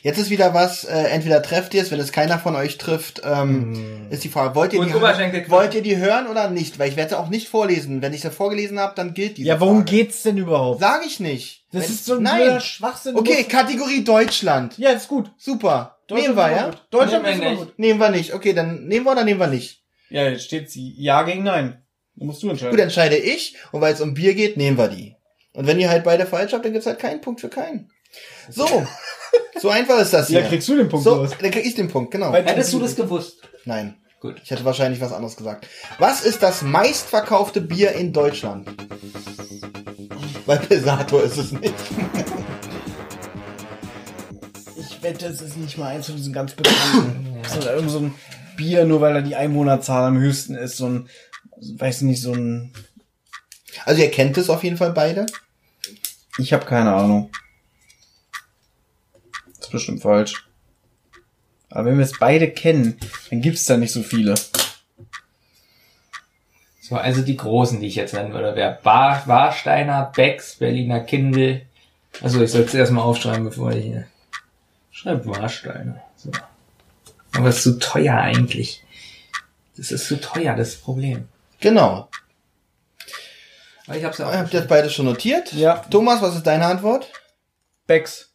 [0.03, 3.23] Jetzt ist wieder was, äh, entweder trefft ihr es, wenn es keiner von euch trifft,
[3.25, 6.81] ähm, ist die Frage, wollt ihr, Und die, Oberschenkel- wollt ihr die hören oder nicht?
[6.81, 8.03] Weil ich werde sie auch nicht vorlesen.
[8.03, 9.91] Wenn ich sie vorgelesen habe, dann gilt diese Ja, worum Frage.
[9.93, 10.81] geht's denn überhaupt?
[10.81, 11.67] Sag ich nicht.
[11.71, 12.61] Das Wenn- ist so ein Nein.
[12.61, 13.15] Schwachsinn.
[13.15, 14.77] Okay, Kategorie Deutschland.
[14.77, 15.31] Ja, ist gut.
[15.39, 15.99] Super.
[16.11, 16.71] Nehmen wir, ja?
[16.91, 17.67] Deutschland Nehmen ist wir immer nicht.
[17.71, 17.79] gut.
[17.79, 18.35] Nehmen wir nicht.
[18.35, 19.85] Okay, dann nehmen wir oder nehmen wir nicht.
[20.11, 21.83] Ja, jetzt steht sie Ja gegen Nein.
[22.17, 22.73] Da musst du entscheiden.
[22.73, 23.57] Gut, entscheide ich.
[23.73, 25.17] Und weil es um Bier geht, nehmen wir die.
[25.53, 27.91] Und wenn ihr halt beide falsch habt, dann gibt's halt keinen Punkt für keinen.
[28.51, 28.87] So.
[29.61, 30.49] so einfach ist das ja, hier.
[30.49, 31.31] kriegst du den Punkt so, los.
[31.41, 32.33] dann krieg ich den Punkt, genau.
[32.33, 33.41] Weil- Hättest du das gewusst?
[33.65, 33.97] Nein.
[34.21, 34.41] Gut.
[34.43, 35.67] Ich hätte wahrscheinlich was anderes gesagt.
[35.99, 38.69] Was ist das meistverkaufte Bier in Deutschland?
[40.47, 41.75] Weil Pesator ist es nicht.
[44.79, 47.25] Ich wette, es ist nicht mal eins von diesen ganz bekannten.
[47.43, 48.15] Das ist irgend so ein
[48.57, 50.79] Bier, nur weil da die Einwohnerzahl am höchsten ist.
[50.79, 51.09] So ein,
[51.61, 52.73] weiß nicht, so ein...
[53.85, 55.27] Also ihr kennt es auf jeden Fall beide.
[56.39, 57.31] Ich habe keine Ahnung.
[59.47, 60.47] Das ist bestimmt falsch.
[61.71, 62.99] Aber wenn wir es beide kennen,
[63.31, 64.35] dann gibt's da nicht so viele.
[66.81, 71.63] So, also die großen, die ich jetzt nennen würde, wäre Bar, Warsteiner, Becks, Berliner Kindle.
[72.23, 74.07] Also ich soll es erstmal aufschreiben, bevor ich hier.
[74.91, 76.01] Schreib Warsteiner.
[76.17, 76.31] So.
[77.33, 78.85] Aber es ist zu teuer eigentlich.
[79.77, 81.29] Das ist zu teuer, das ist das Problem.
[81.61, 82.09] Genau.
[83.95, 84.51] Ich hab's ja Habt ihr aufgeschrieben.
[84.61, 85.53] das beide schon notiert?
[85.53, 85.77] Ja.
[85.91, 87.11] Thomas, was ist deine Antwort?
[87.87, 88.31] Becks.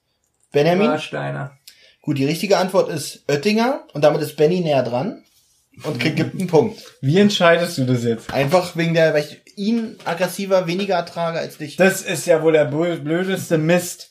[0.51, 0.87] Benjamin?
[0.89, 1.57] Warsteiner.
[2.01, 5.23] Gut, die richtige Antwort ist Oettinger und damit ist Benny näher dran
[5.83, 6.81] und kriegt gibt einen Punkt.
[7.01, 8.33] Wie entscheidest du das jetzt?
[8.33, 11.75] Einfach wegen der, weil ich ihn aggressiver weniger ertrage als dich.
[11.75, 14.09] Das ist ja wohl der blö- blödeste Mist.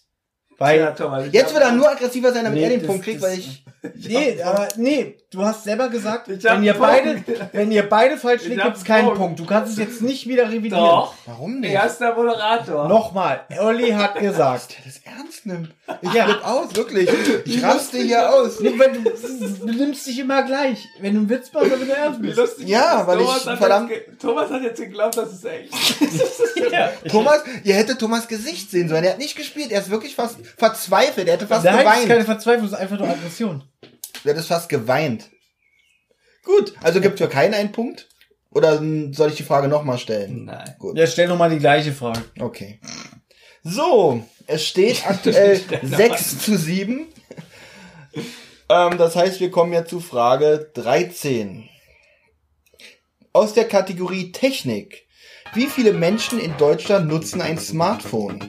[0.51, 2.87] Ja, Weil, Thomas, ich Jetzt wird er nur aggressiver sein, damit Nee, er den das-
[2.87, 3.65] Punkt kriegt, das- weil ich.
[4.09, 7.23] nee, aber nee, du hast selber gesagt, Ich wenn ihr beide,
[7.53, 9.19] wenn ihr beide falsch Ich liegt, gibt's einen keinen Punkt.
[9.19, 9.39] Punkt.
[9.41, 10.83] Du kannst es jetzt nicht wieder revidieren.
[10.85, 11.15] Doch.
[11.27, 11.73] Warum nicht?
[11.73, 12.89] Erster Moderator.
[12.89, 14.77] Nochmal, Olli hat gesagt.
[14.77, 15.71] Der das ernst nimmt.
[16.03, 16.25] Ich Ja.
[16.27, 17.09] flipp aus, wirklich.
[17.45, 18.59] Ich raste hier aus.
[18.59, 20.87] Du, du nimmst dich immer gleich.
[21.01, 22.39] Wenn du einen Witz machst, oder wenn du ernst Wie bist.
[22.39, 25.73] lustig Ja, ist weil ich Thomas hat verdammt- Thomas hat jetzt geglaubt, das ist echt.
[26.73, 26.91] Ja.
[27.09, 29.03] Thomas, ihr hättet Thomas Gesicht sehen sollen.
[29.03, 29.73] Er hat nicht gespielt.
[29.73, 31.27] Er ist wirklich fast verzweifelt.
[31.27, 32.09] Er hätte fast Nein, das ist geweint.
[32.09, 33.65] keine Verzweiflung, das ist einfach nur Aggression.
[34.25, 35.31] Er hätte fast geweint.
[36.45, 38.09] Gut, also gibt für keinen einen Punkt?
[38.51, 40.47] Oder soll ich die Frage nochmal stellen?
[40.47, 40.75] Nein.
[40.79, 40.97] Gut.
[40.97, 42.25] Ja, stell nochmal die gleiche Frage.
[42.41, 42.81] Okay.
[43.63, 47.07] So, es steht aktuell Stell noch 6 zu 7.
[48.69, 51.69] Ähm, das heißt, wir kommen jetzt zu Frage 13.
[53.33, 55.07] Aus der Kategorie Technik.
[55.55, 58.41] Wie viele Menschen in Deutschland nutzen ein Smartphone?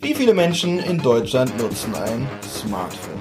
[0.00, 3.17] Wie viele Menschen in Deutschland nutzen ein Smartphone?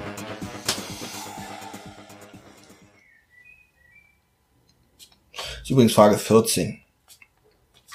[5.68, 6.80] Ist übrigens Frage 14.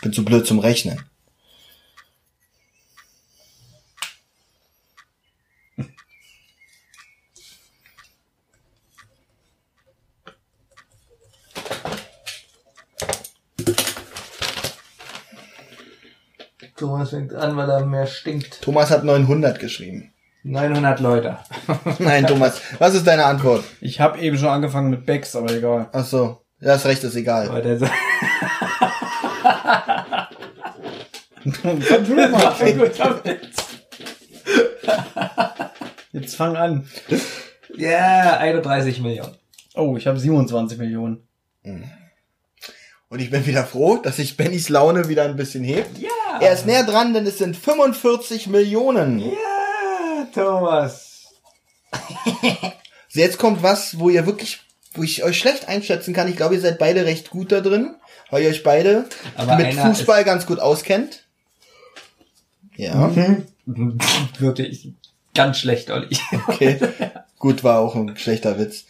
[0.03, 1.01] Bin zu blöd zum Rechnen.
[16.77, 18.61] Thomas fängt an, weil er mehr stinkt.
[18.61, 20.13] Thomas hat 900 geschrieben.
[20.43, 21.39] 900 Leute.
[22.01, 23.65] Nein, Thomas, was ist deine Antwort?
[23.81, 25.89] Ich habe eben schon angefangen mit Becks, aber egal.
[25.93, 27.49] Ach so, das Recht ist egal.
[27.49, 27.93] Aber der sagt,
[31.61, 32.79] Fang du doch mal Sehr an.
[32.79, 33.49] gut damit.
[36.13, 36.89] Jetzt fang an.
[37.77, 39.37] Ja, 31 Millionen.
[39.75, 41.27] Oh, ich habe 27 Millionen.
[43.09, 45.99] Und ich bin wieder froh, dass sich Bennys Laune wieder ein bisschen hebt.
[45.99, 46.09] Ja.
[46.41, 49.19] Er ist näher dran, denn es sind 45 Millionen.
[49.19, 51.09] Ja, Thomas.
[53.15, 54.61] So, Jetzt kommt was, wo ihr wirklich,
[54.95, 56.29] wo ich euch schlecht einschätzen kann.
[56.29, 57.95] Ich glaube, ihr seid beide recht gut da drin,
[58.31, 61.25] weil ihr euch beide Aber mit Fußball ganz gut auskennt.
[62.77, 63.11] Ja,
[64.39, 64.93] Wirklich
[65.35, 66.17] ganz schlecht, Olli.
[66.49, 66.79] okay.
[67.39, 68.85] gut, war auch ein schlechter Witz.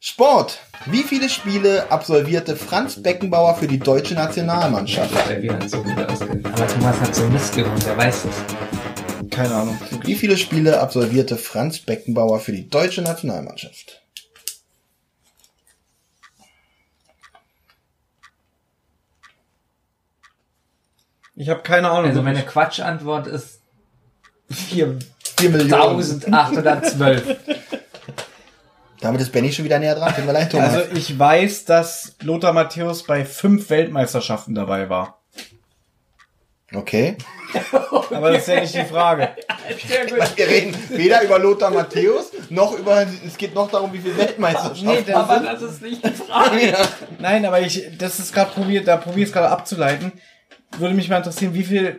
[0.00, 0.58] Sport.
[0.86, 5.14] Wie viele Spiele absolvierte Franz Beckenbauer für die deutsche Nationalmannschaft?
[5.14, 6.44] Auskennt.
[6.44, 9.30] Aber Thomas hat so Mist gewohnt, der weiß das.
[9.30, 9.78] Keine Ahnung.
[10.04, 14.01] Wie viele Spiele absolvierte Franz Beckenbauer für die deutsche Nationalmannschaft?
[21.34, 22.10] Ich habe keine Ahnung.
[22.10, 23.60] Also meine Quatschantwort ist
[24.50, 24.98] 4
[25.42, 26.02] Millionen.
[26.02, 27.36] 4812.
[29.00, 30.14] Damit ist Benny schon wieder näher dran.
[30.14, 30.74] Tut mir leid, Thomas.
[30.74, 35.20] Also ich weiß, dass Lothar Matthäus bei fünf Weltmeisterschaften dabei war.
[36.72, 37.16] okay.
[38.10, 39.30] Aber das ist ja nicht die Frage.
[39.88, 40.36] Sehr gut.
[40.36, 44.86] Wir reden weder über Lothar Matthäus, noch über, es geht noch darum, wie viele Weltmeisterschaften.
[44.86, 46.76] Nee, das Aber das ist nicht die Frage.
[47.18, 50.12] nein, aber ich, das ist gerade probiert, da probiere ich es gerade abzuleiten.
[50.78, 51.98] Würde mich mal interessieren, wie viel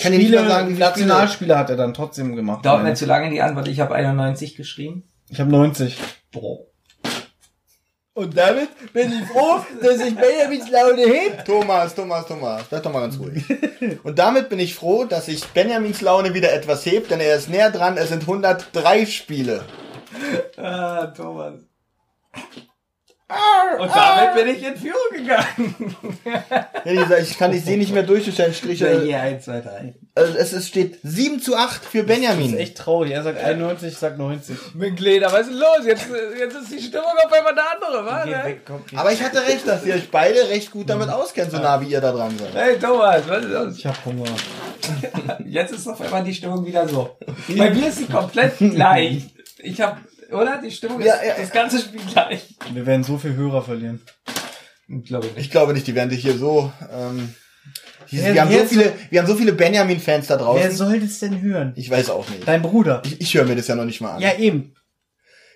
[0.00, 2.64] kann dir nicht Spiele, mal sagen, wie viele Nationalspiele hat er dann trotzdem gemacht?
[2.64, 3.68] Dauert mir zu lange die Antwort.
[3.68, 5.04] Ich habe 91 geschrieben.
[5.28, 5.96] Ich habe 90.
[8.14, 11.44] Und damit Bin ich froh, dass ich Benjamins Laune hebt.
[11.44, 13.44] Thomas, Thomas, Thomas, bleib doch mal ganz ruhig.
[14.04, 17.50] Und damit bin ich froh, dass sich Benjamins Laune wieder etwas hebt, denn er ist
[17.50, 17.98] näher dran.
[17.98, 19.64] Es sind 103 Spiele.
[20.56, 21.60] Ah, Thomas.
[23.28, 25.96] Und damit bin ich in Führung gegangen.
[26.84, 29.02] Ja, ich kann, ich sehe nicht mehr durch durch deine Striche.
[29.02, 29.94] Hier, 1, 2, 3.
[30.14, 32.54] Also es, es steht 7 zu 8 für Das Benjamin.
[32.54, 33.10] ist echt traurig.
[33.10, 34.56] Er sagt 91, ich sag 90.
[34.74, 35.84] Mit Leder, was ist denn los?
[35.84, 36.06] Jetzt,
[36.38, 38.24] jetzt ist die Stimmung auf einmal eine andere, wa?
[38.24, 38.44] Ne?
[38.44, 38.84] weg, komm.
[38.94, 41.86] Aber ich hatte recht, dass ihr euch beide recht gut damit auskennt, so nah wie
[41.86, 42.54] ihr da dran seid.
[42.54, 43.78] Hey Thomas, was ist los?
[43.78, 44.24] Ich hab Hunger.
[45.44, 47.18] Jetzt ist auf einmal die Stimmung wieder so.
[47.56, 49.24] Bei mir ist sie komplett gleich.
[49.58, 49.96] Ich habe,
[50.32, 50.60] oder?
[50.62, 52.54] Die Stimmung ist Ja, ja, das ganze Spiel gleich.
[52.72, 54.00] Wir werden so viel Hörer verlieren.
[55.04, 56.72] Glaube ich Ich glaube nicht, die werden dich hier so.
[56.92, 57.34] Ähm,
[58.10, 60.70] die, Wer- wir, haben so wer- viele, wir haben so viele Benjamin-Fans da Wer draußen.
[60.72, 61.72] soll das denn hören?
[61.76, 62.46] Ich weiß auch nicht.
[62.46, 63.02] Dein Bruder.
[63.04, 64.20] Ich, ich höre mir das ja noch nicht mal an.
[64.20, 64.74] Ja, eben.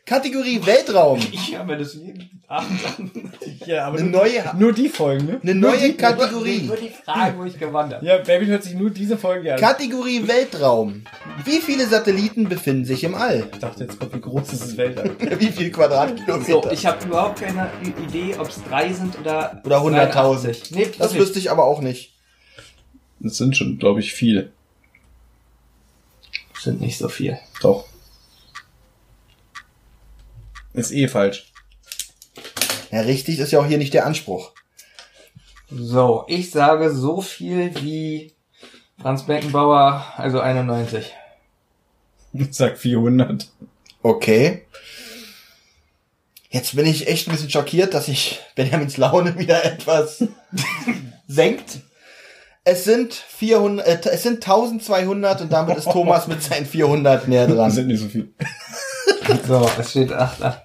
[0.06, 1.20] Kategorie Weltraum.
[1.30, 3.32] Ich mir das jeden Abend an.
[3.64, 5.40] Ja, aber Eine nur, neue, nur die Folgen, ne?
[5.42, 6.62] eine neue Kategorie.
[6.62, 8.04] Nur die Frage, wo ich gewonnen habe.
[8.04, 9.60] Ja, Baby hört sich nur diese Folge an.
[9.60, 11.04] Kategorie Weltraum.
[11.44, 13.48] Wie viele Satelliten befinden sich im All?
[13.52, 15.10] Ich dachte jetzt kommt, wie groß ist das Weltall?
[15.38, 16.62] Wie viel Quadratkilometer?
[16.62, 17.70] So, ich habe überhaupt keine
[18.08, 20.06] Idee, ob es drei sind oder Oder 100.000.
[20.06, 20.70] 83.
[20.72, 22.14] Nee, das wüsste ich aber auch nicht.
[23.20, 24.50] Das sind schon, glaube ich, viele.
[26.58, 27.38] sind nicht so viel.
[27.62, 27.89] Doch.
[30.72, 31.52] Ist eh falsch.
[32.90, 34.52] Ja, richtig ist ja auch hier nicht der Anspruch.
[35.70, 38.32] So, ich sage so viel wie
[39.00, 41.12] Franz Beckenbauer, also 91.
[42.32, 43.48] Ich sag 400.
[44.02, 44.66] Okay.
[46.48, 50.24] Jetzt bin ich echt ein bisschen schockiert, dass sich Benjamins Laune wieder etwas
[51.28, 51.78] senkt.
[52.64, 57.46] Es sind 400, äh, es sind 1200 und damit ist Thomas mit seinen 400 näher
[57.46, 57.70] Das dran.
[57.70, 58.34] sind nicht so viel.
[59.46, 60.62] So, es steht 8, 8.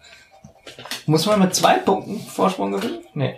[1.05, 2.99] Muss man mit zwei Punkten Vorsprung gewinnen?
[3.13, 3.35] Nee.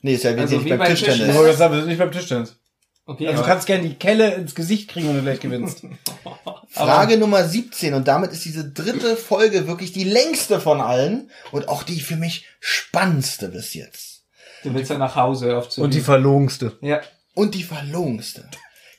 [0.00, 1.20] Nee, ist ja Also wenig wie beim beim Tischtennis.
[1.20, 2.56] Ich wollte gerade sagen, wir sind nicht beim Tischtennis.
[3.04, 5.84] Okay, Also du kannst gerne die Kelle ins Gesicht kriegen, wenn du gleich gewinnst.
[6.68, 11.68] Frage Nummer 17 und damit ist diese dritte Folge wirklich die längste von allen und
[11.68, 14.22] auch die für mich spannendste bis jetzt.
[14.62, 16.78] du willst ja nach Hause auf zu Und die verlogenste.
[16.80, 17.00] Ja.
[17.34, 18.48] Und die verlogenste.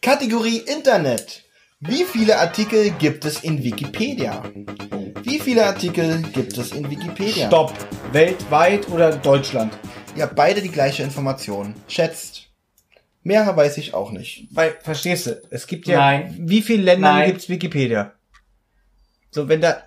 [0.02, 1.43] Kategorie Internet.
[1.86, 4.42] Wie viele Artikel gibt es in Wikipedia?
[5.24, 7.48] Wie viele Artikel gibt es in Wikipedia?
[7.48, 7.74] Stopp.
[8.14, 9.78] Weltweit oder Deutschland?
[10.16, 11.76] Ihr habt beide die gleiche Information.
[11.90, 12.50] Schätzt.
[13.24, 14.48] Mehr weiß ich auch nicht.
[14.52, 16.36] Weil, verstehst du, es gibt ja, Nein.
[16.40, 17.32] wie viele Länder Nein.
[17.32, 18.14] gibt's Wikipedia?
[19.32, 19.84] So, wenn da,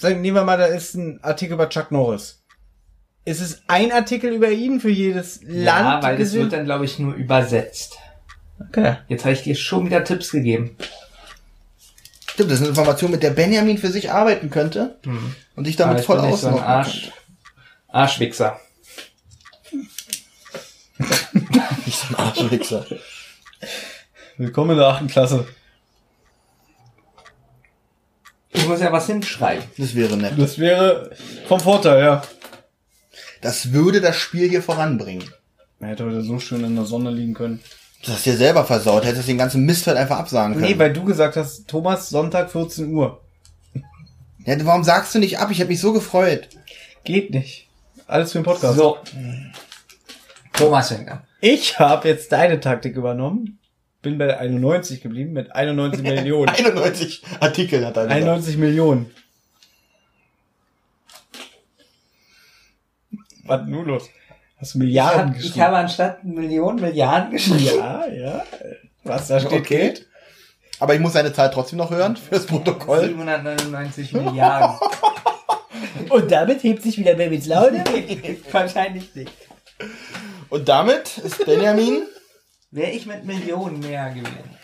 [0.00, 2.42] sagen, nehmen wir mal, da ist ein Artikel über Chuck Norris.
[3.24, 6.02] Ist es ein Artikel über ihn für jedes Land?
[6.02, 7.98] ja, weil das wird dann, glaube ich, nur übersetzt.
[8.60, 8.96] Okay.
[9.08, 10.76] Jetzt habe ich dir schon wieder Tipps gegeben.
[12.30, 14.98] Stimmt, das ist eine Information, mit der Benjamin für sich arbeiten könnte
[15.56, 17.10] und sich damit ich voll bin nicht so Arsch,
[17.88, 18.60] Arschwichser.
[20.98, 21.78] könnte.
[21.84, 22.86] Nicht so ein Arschwichser.
[24.36, 25.48] Willkommen in der achten Klasse.
[28.52, 29.64] Ich muss ja was hinschreiben.
[29.76, 30.34] Das wäre nett.
[30.36, 31.10] Das wäre
[31.46, 32.22] vom Vorteil, ja.
[33.40, 35.28] Das würde das Spiel hier voranbringen.
[35.80, 37.60] Er hätte heute so schön in der Sonne liegen können.
[38.04, 40.66] Du hast dir selber versaut, hättest den ganzen Mist halt einfach absagen können.
[40.66, 43.20] Nee, weil du gesagt hast, Thomas, Sonntag 14 Uhr.
[44.46, 45.50] ja, warum sagst du nicht ab?
[45.50, 46.48] Ich habe mich so gefreut.
[47.04, 47.68] Geht nicht.
[48.06, 48.76] Alles für den Podcast.
[48.76, 48.98] So.
[50.52, 51.22] Thomas fängt an.
[51.40, 53.58] Ich habe jetzt deine Taktik übernommen.
[54.00, 56.48] Bin bei 91 geblieben mit 91 Millionen.
[56.56, 58.22] 91 Artikel hat er gesagt.
[58.22, 59.10] 91 Millionen.
[63.44, 64.08] Was nun los?
[64.60, 65.60] Hast du Ich, Milliarden hab, ich geschrieben?
[65.64, 67.76] habe anstatt Millionen Milliarden geschrieben.
[67.78, 68.42] ja, ja.
[69.04, 69.78] Was da steht, Okay.
[69.88, 70.06] geht.
[70.80, 73.06] Aber ich muss seine Zahl trotzdem noch hören fürs Protokoll.
[73.06, 74.78] 799 Milliarden.
[76.10, 77.82] Und damit hebt sich wieder Babys Laune.
[78.52, 79.32] Wahrscheinlich nicht.
[80.48, 82.02] Und damit ist Benjamin.
[82.70, 84.57] Wäre ich mit Millionen mehr gewesen.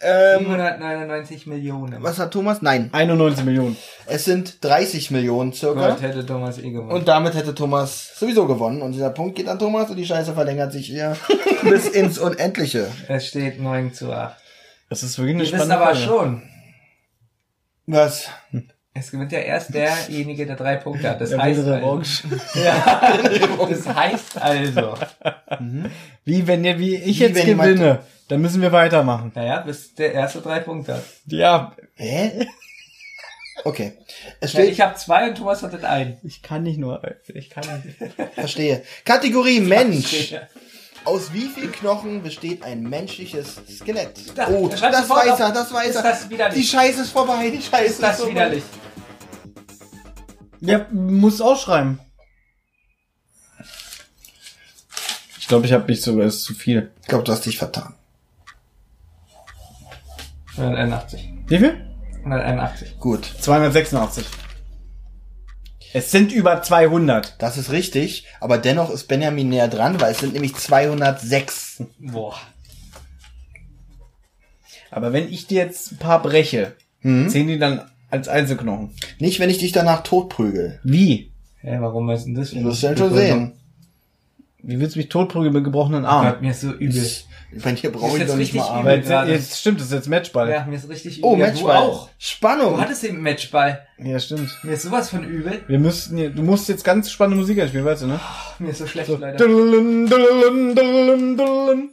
[0.00, 2.00] Ähm, 799 Millionen.
[2.02, 2.62] was hat Thomas?
[2.62, 3.76] Nein, 91 Millionen.
[4.06, 5.88] es sind 30 Millionen circa.
[5.90, 6.92] Gott hätte Thomas eh gewonnen.
[6.92, 8.80] Und damit hätte Thomas sowieso gewonnen.
[8.82, 11.16] Und dieser Punkt geht an Thomas und die Scheiße verlängert sich hier
[11.64, 12.86] bis ins Unendliche.
[13.08, 14.36] es steht 9 zu 8.
[14.88, 16.06] Das ist wirklich eine Wir wissen spannende aber Frage.
[16.06, 16.42] schon,
[17.86, 18.28] Was?
[18.94, 21.20] es gewinnt ja erst derjenige, der drei Punkte hat.
[21.20, 22.00] Das Der heißt wilde also,
[22.54, 23.18] ja,
[23.68, 24.94] das heißt also,
[26.24, 29.32] Wie wenn ihr, wie ich Wie jetzt gewinne, dann müssen wir weitermachen.
[29.34, 31.04] naja, bis der erste drei Punkte hat.
[31.26, 32.46] Ja, Hä?
[33.64, 33.94] Okay.
[34.40, 36.16] Es Ja, steht, ich habe zwei und Thomas hat den einen.
[36.22, 37.96] ich kann nicht nur, ich kann nicht.
[38.34, 38.84] verstehe.
[39.04, 40.34] Kategorie Mensch.
[41.04, 44.36] Aus wie viel Knochen besteht ein menschliches Skelett?
[44.36, 46.02] Da, oh, das weiß er, das weiß Ist er.
[46.02, 46.54] das widerlich?
[46.60, 48.32] Die Scheiße ist vorbei, die Scheiße Ist das vorbei.
[48.32, 48.62] widerlich?
[50.60, 51.98] Ja, muss ausschreiben.
[55.38, 56.90] Ich glaube, ich habe nicht so, ist zu viel.
[57.02, 57.94] Ich glaube, du hast dich vertan.
[60.58, 61.28] 181.
[61.46, 61.84] Wie viel?
[62.24, 62.98] 181.
[62.98, 64.24] Gut, 286.
[65.94, 67.40] Es sind über 200.
[67.40, 71.82] das ist richtig, aber dennoch ist Benjamin näher dran, weil es sind nämlich 206.
[71.98, 72.34] Boah.
[74.90, 77.28] Aber wenn ich dir jetzt ein paar breche, Hm?
[77.28, 78.94] zählen die dann als Einzelknochen.
[79.18, 80.80] Nicht, wenn ich dich danach totprügel.
[80.82, 81.32] Wie?
[81.60, 82.50] Hä, warum ist denn das?
[82.50, 83.52] Du wirst dann schon sehen.
[84.68, 86.26] Wie willst du mich totprügeln mit gebrochenen Arm?
[86.26, 87.02] Gott, mir ist so übel.
[87.64, 88.84] Bei dir brauche ich jetzt doch nicht mal übel.
[88.84, 89.32] Weil gerade.
[89.32, 90.50] jetzt stimmt, das ist jetzt Matchball.
[90.50, 91.30] Ja, mir ist richtig übel.
[91.30, 91.76] Oh, Ja, Matchball.
[91.76, 92.10] Du auch.
[92.18, 92.74] Spannung.
[92.74, 93.80] Du hattest eben Matchball.
[93.96, 94.50] Ja, stimmt.
[94.62, 95.62] Mir ist sowas von übel.
[95.68, 98.20] Wir müssten, hier- du musst jetzt ganz spannende Musik einspielen, weißt du, ne?
[98.58, 99.16] Mir ist so schlecht, So.
[99.16, 100.06] Dululun.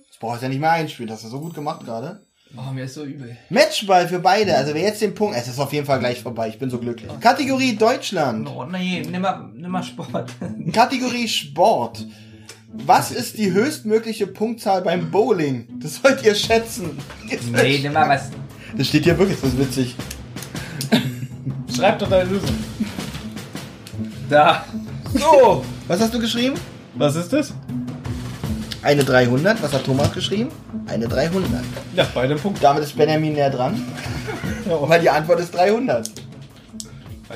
[0.09, 1.09] Das brauchst du ja nicht mehr einspielen.
[1.13, 2.19] Hast du so gut gemacht gerade.
[2.57, 3.37] Oh, mir ist so übel.
[3.49, 4.55] Matchball für beide.
[4.55, 5.37] Also wer jetzt den Punkt...
[5.37, 6.49] Es ist auf jeden Fall gleich vorbei.
[6.49, 7.09] Ich bin so glücklich.
[7.21, 8.49] Kategorie Deutschland.
[8.49, 10.31] Oh, nee, nimm mal, nimm mal Sport.
[10.73, 12.05] Kategorie Sport.
[12.83, 15.67] Was ist die höchstmögliche Punktzahl beim Bowling?
[15.79, 16.97] Das sollt ihr schätzen.
[17.51, 18.29] nee, nimm mal was.
[18.77, 19.95] Das steht hier wirklich, das ist witzig.
[21.75, 22.55] Schreib doch deine Lösung.
[24.29, 24.65] Da.
[25.13, 26.55] So, was hast du geschrieben?
[26.95, 27.53] Was ist das?
[28.81, 29.61] Eine 300.
[29.63, 30.49] Was hat Thomas geschrieben?
[30.87, 31.49] Eine 300.
[31.95, 32.61] Ja, beide Punkte.
[32.61, 33.81] Damit ist Benjamin näher dran,
[34.65, 36.09] weil die Antwort ist 300.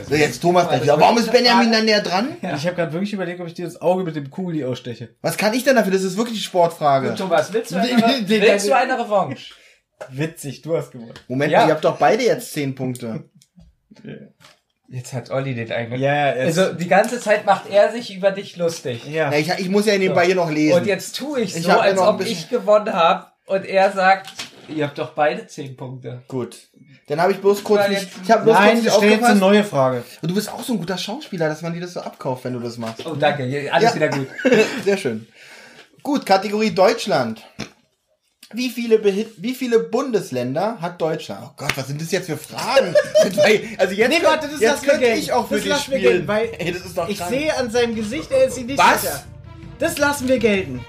[0.08, 1.00] So, jetzt Thomas gleich wieder.
[1.00, 2.38] Warum ist Benjamin dann näher dran?
[2.42, 5.16] Ich habe gerade wirklich überlegt, ob ich dir das Auge mit dem Kugel aussteche.
[5.22, 5.92] Was kann ich denn dafür?
[5.92, 7.16] Das ist wirklich die Sportfrage.
[7.16, 7.90] Thomas, willst du eine,
[8.28, 9.54] willst du eine Revanche?
[10.10, 11.14] Witzig, du hast gewonnen.
[11.28, 11.60] Moment Ja.
[11.62, 13.26] mal, ihr habt doch beide jetzt 10 Punkte.
[14.88, 16.00] Jetzt hat Olli den eigenen.
[16.02, 19.06] Ja, ja, jetzt- Also die ganze Zeit macht er sich über dich lustig.
[19.08, 19.30] Ja.
[19.30, 20.78] Na, ich, ich muss ja nebenbei hier noch lesen.
[20.80, 23.28] Und jetzt tue ich Ich so, ja als ob ich gewonnen habe.
[23.46, 24.32] Und er sagt,
[24.76, 26.22] ihr habt doch beide 10 Punkte.
[26.28, 26.58] Gut.
[27.08, 29.34] Dann habe ich bloß kurz nicht, ich habe bloß Nein, kurz nicht stell jetzt eine
[29.34, 29.42] aufgepasst.
[29.42, 30.04] neue Frage.
[30.22, 32.54] Und du bist auch so ein guter Schauspieler, dass man dir das so abkauft, wenn
[32.54, 33.06] du das machst.
[33.06, 33.44] Oh, danke.
[33.72, 33.96] Alles Ja.
[33.96, 34.28] wieder gut.
[34.86, 35.28] Sehr schön.
[36.04, 37.44] Gut, Kategorie Deutschland.
[38.52, 41.42] Wie viele, Behi- wie viele Bundesländer hat Deutschland?
[41.46, 42.96] Oh Gott, was sind das jetzt für Fragen?
[43.78, 45.20] Also jetzt, Nee, warte, das jetzt lassen wir könnte gelten.
[45.20, 46.14] ich auch für Das dich lassen wir spielen.
[46.14, 47.30] gelten, weil Ey, das ist doch Ich krank.
[47.32, 49.02] sehe an seinem Gesicht, er ist sich nicht Was?
[49.02, 49.24] sicher.
[49.78, 50.84] Das lassen wir gelten.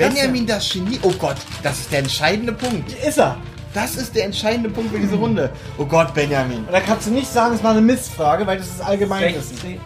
[0.00, 0.98] Benjamin das Genie.
[1.02, 2.92] Oh Gott, das ist der entscheidende Punkt.
[3.04, 3.36] Ist er.
[3.74, 5.50] Das ist der entscheidende Punkt für diese Runde.
[5.78, 6.58] Oh Gott, Benjamin.
[6.64, 9.56] Und da kannst du nicht sagen, es war eine Missfrage, weil das ist Allgemeinwissen.
[9.56, 9.80] 16.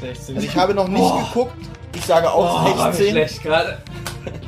[0.00, 0.36] 16.
[0.36, 1.56] Also ich habe noch nicht geguckt.
[1.96, 3.10] Ich sage auch Oh, war mir 16.
[3.10, 3.78] schlecht gerade.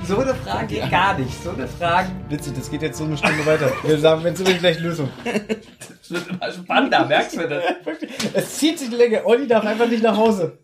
[0.07, 1.43] So eine Frage geht gar nicht.
[1.43, 3.73] So eine Frage Witzig, das geht jetzt so eine Stunde weiter.
[3.83, 5.09] Wir sagen, wenn es übrigens gleich Lösung.
[5.25, 7.64] das wird immer spannender, merkst du das?
[8.35, 9.25] Es zieht sich die Länge.
[9.25, 10.59] Olli darf einfach nicht nach Hause.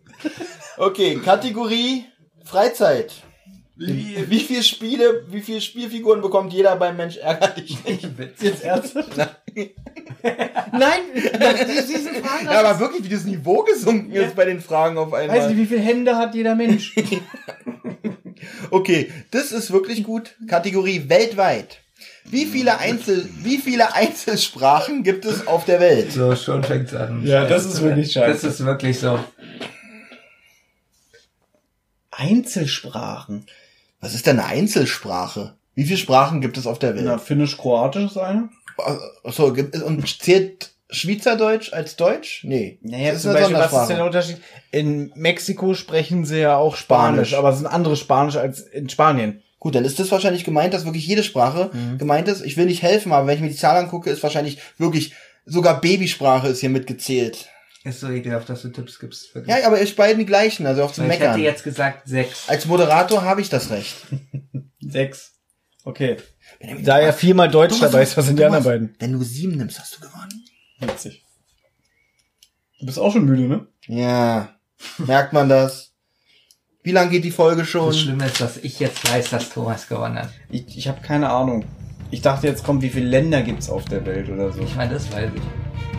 [0.76, 2.04] Okay, Kategorie
[2.44, 3.12] Freizeit.
[3.78, 8.08] Wie, wie viele Spiele, wie viele Spielfiguren bekommt jeder beim Mensch ärgerlich nicht?
[8.40, 9.16] Jetzt ernsthaft?
[9.16, 11.00] Nein,
[11.38, 12.10] das- diese.
[12.44, 15.56] Ja, aber wirklich, wie das Niveau gesunken ist bei den Fragen auf Weiß nicht, einmal.
[15.58, 16.94] wie viele Hände hat jeder Mensch?
[18.70, 20.34] Okay, das ist wirklich gut.
[20.46, 21.78] Kategorie weltweit.
[22.24, 26.12] Wie viele Einzel, wie viele Einzelsprachen gibt es auf der Welt?
[26.12, 27.24] So, schon fängt's an.
[27.24, 28.32] Ja, das ist wirklich scheiße.
[28.32, 29.18] Das ist wirklich so.
[32.10, 33.46] Einzelsprachen.
[34.00, 35.56] Was ist denn eine Einzelsprache?
[35.74, 37.20] Wie viele Sprachen gibt es auf der Na, Welt?
[37.20, 38.48] Finnisch-Kroatisch ist eine.
[39.24, 42.44] Es, und zählt Schweizerdeutsch als Deutsch?
[42.44, 42.78] Nee.
[42.82, 44.36] Naja, Das ist zum eine Beispiel, was ist denn der Unterschied?
[44.70, 47.34] In Mexiko sprechen sie ja auch Spanisch, Spanisch.
[47.34, 49.42] aber es sind andere Spanisch als in Spanien.
[49.58, 52.42] Gut, dann ist das wahrscheinlich gemeint, dass wirklich jede Sprache gemeint ist.
[52.44, 55.80] Ich will nicht helfen, aber wenn ich mir die Zahl angucke, ist wahrscheinlich wirklich sogar
[55.80, 57.48] Babysprache ist hier mitgezählt.
[57.86, 59.32] Ist so ekelhaft, dass du Tipps gibst.
[59.32, 59.56] Wirklich.
[59.56, 61.40] Ja, aber ihr beiden die gleichen, also auf zum ich hätte Meckern.
[61.40, 62.48] jetzt gesagt sechs.
[62.48, 63.94] Als Moderator habe ich das Recht.
[64.80, 65.34] Sechs.
[65.84, 66.16] Okay.
[66.82, 68.96] Da ja viermal Deutsch Thomas, dabei ist, was sind die anderen beiden?
[68.98, 70.44] Wenn du sieben nimmst, hast du gewonnen.
[70.80, 71.24] Witzig.
[72.80, 73.66] Du bist auch schon müde, ne?
[73.86, 74.56] Ja,
[74.98, 75.92] merkt man das?
[76.82, 77.86] Wie lang geht die Folge schon?
[77.86, 80.30] Das Schlimme ist, dass ich jetzt weiß, dass Thomas gewonnen hat.
[80.50, 81.64] Ich, ich habe keine Ahnung.
[82.10, 84.62] Ich dachte, jetzt kommt, wie viele Länder gibt's auf der Welt oder so.
[84.62, 85.95] Ich meine, das weiß ich.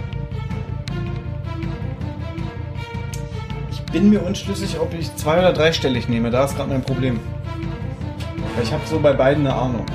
[3.92, 6.30] Bin mir unschlüssig, ob ich zwei- oder dreistellig nehme.
[6.32, 7.20] Da ist gerade mein Problem.
[8.62, 9.86] Ich habe so bei beiden eine Ahnung.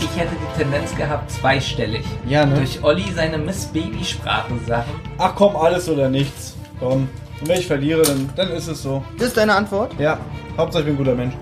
[0.00, 2.04] Ich hätte die Tendenz gehabt, zweistellig.
[2.26, 2.56] Ja, ne?
[2.56, 4.94] Durch Olli seine Miss-Baby-Sprachen-Sachen.
[5.18, 6.56] Ach komm, alles oder nichts.
[6.78, 7.08] Komm.
[7.40, 9.02] Und wenn ich verliere, dann, dann ist es so.
[9.18, 9.94] Das ist deine Antwort?
[9.98, 10.18] Ja,
[10.56, 11.34] Hauptsache ich bin ein guter Mensch.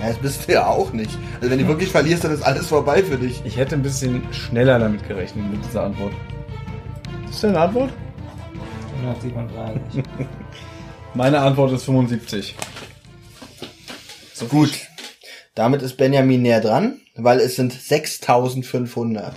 [0.00, 1.16] Ja, das bist du ja auch nicht.
[1.40, 3.42] Also wenn du wirklich verlierst, dann ist alles vorbei für dich.
[3.44, 6.12] Ich hätte ein bisschen schneller damit gerechnet, mit dieser Antwort.
[7.24, 7.90] Ist das deine Antwort?
[9.08, 10.02] 137.
[11.14, 12.54] Meine Antwort ist 75.
[14.32, 14.72] So Gut.
[15.54, 19.36] Damit ist Benjamin näher dran, weil es sind 6500.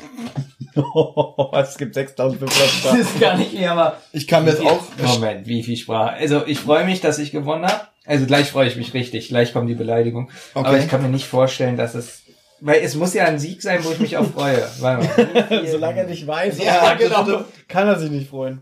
[1.54, 3.00] es gibt 6500 Das Sprachen.
[3.02, 3.98] ist gar nicht eher, aber...
[4.14, 4.82] Ich kann mir das auch...
[4.98, 6.14] Moment, wie viel Sprache?
[6.16, 7.82] Also ich freue mich, dass ich gewonnen habe.
[8.06, 9.28] Also gleich freue ich mich richtig.
[9.28, 10.32] Gleich kommt die Beleidigung.
[10.56, 10.68] Okay.
[10.68, 12.24] Aber ich kann mir nicht vorstellen, dass es...
[12.62, 14.68] Weil es muss ja ein Sieg sein, wo ich mich auch freue.
[14.80, 15.08] Warte
[15.50, 15.68] mal.
[15.72, 17.44] Solange er nicht weiß, Ja, genau.
[17.68, 18.62] kann er sich nicht freuen.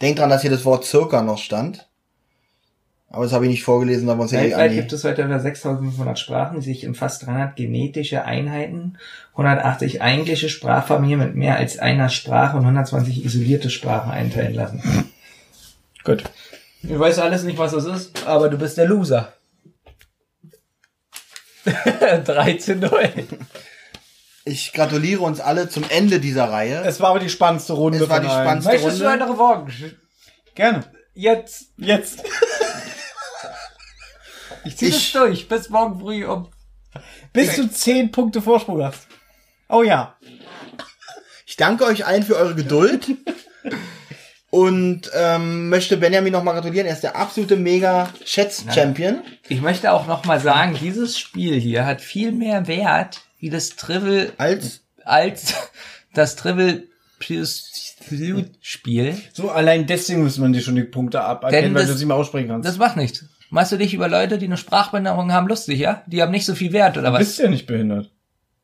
[0.00, 1.88] Denk dran, dass hier das Wort circa noch stand.
[3.12, 5.38] Aber das habe ich nicht vorgelesen, da wir uns ja Weltweit gibt es heute über
[5.38, 8.96] 6500 Sprachen, die sich in fast 300 genetische Einheiten,
[9.32, 15.10] 180 eigentliche Sprachfamilien mit mehr als einer Sprache und 120 isolierte Sprachen einteilen lassen.
[16.04, 16.24] Gut.
[16.82, 19.34] Ich weiß alles nicht, was das ist, aber du bist der Loser.
[21.66, 23.24] 13-0.
[24.44, 26.82] Ich gratuliere uns alle zum Ende dieser Reihe.
[26.84, 28.46] Es war aber die spannendste Runde Es war von die allen.
[28.48, 29.24] spannendste- Möchtest du Runde?
[29.24, 29.96] eine Revanche?
[30.54, 30.84] Gerne.
[31.14, 31.66] Jetzt.
[31.76, 32.22] Jetzt.
[34.64, 35.48] Ich zieh das Ich- durch.
[35.48, 36.48] Bis morgen früh um.
[37.32, 39.08] Bis du 10 Punkte Vorsprung hast.
[39.68, 40.16] Oh ja.
[41.46, 43.08] Ich danke euch allen für eure Geduld.
[44.50, 46.86] Und ähm, möchte Benjamin nochmal gratulieren.
[46.86, 49.22] Er ist der absolute Mega-Schätz-Champion.
[49.48, 53.70] Ich möchte auch noch mal sagen, dieses Spiel hier hat viel mehr Wert wie das
[53.70, 55.54] Trivial Als als
[56.14, 56.84] das Trivial
[57.18, 59.16] Pursuit Spiel.
[59.32, 62.14] So, allein deswegen muss man dir schon die Punkte aberkennen, weil das- du sie mal
[62.14, 62.68] aussprechen kannst.
[62.68, 63.24] Das macht nichts.
[63.50, 66.02] Machst du dich über Leute, die eine Sprachbehinderung haben, lustig, ja?
[66.06, 67.18] Die haben nicht so viel Wert, oder du was?
[67.20, 68.10] bist ja nicht behindert.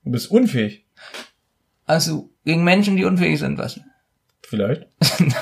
[0.05, 0.87] Du bist unfähig.
[1.85, 3.81] Also gegen Menschen, die unfähig sind, was?
[4.47, 4.87] Vielleicht.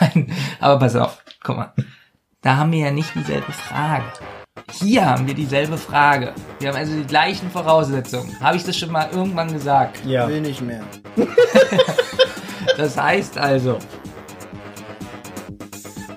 [0.00, 1.74] Nein, aber pass auf, guck mal.
[2.40, 4.04] Da haben wir ja nicht dieselbe Frage.
[4.72, 6.32] Hier haben wir dieselbe Frage.
[6.58, 8.38] Wir haben also die gleichen Voraussetzungen.
[8.40, 10.04] Habe ich das schon mal irgendwann gesagt?
[10.04, 10.28] Ja.
[10.28, 10.82] will nicht mehr.
[12.76, 13.78] Das heißt also,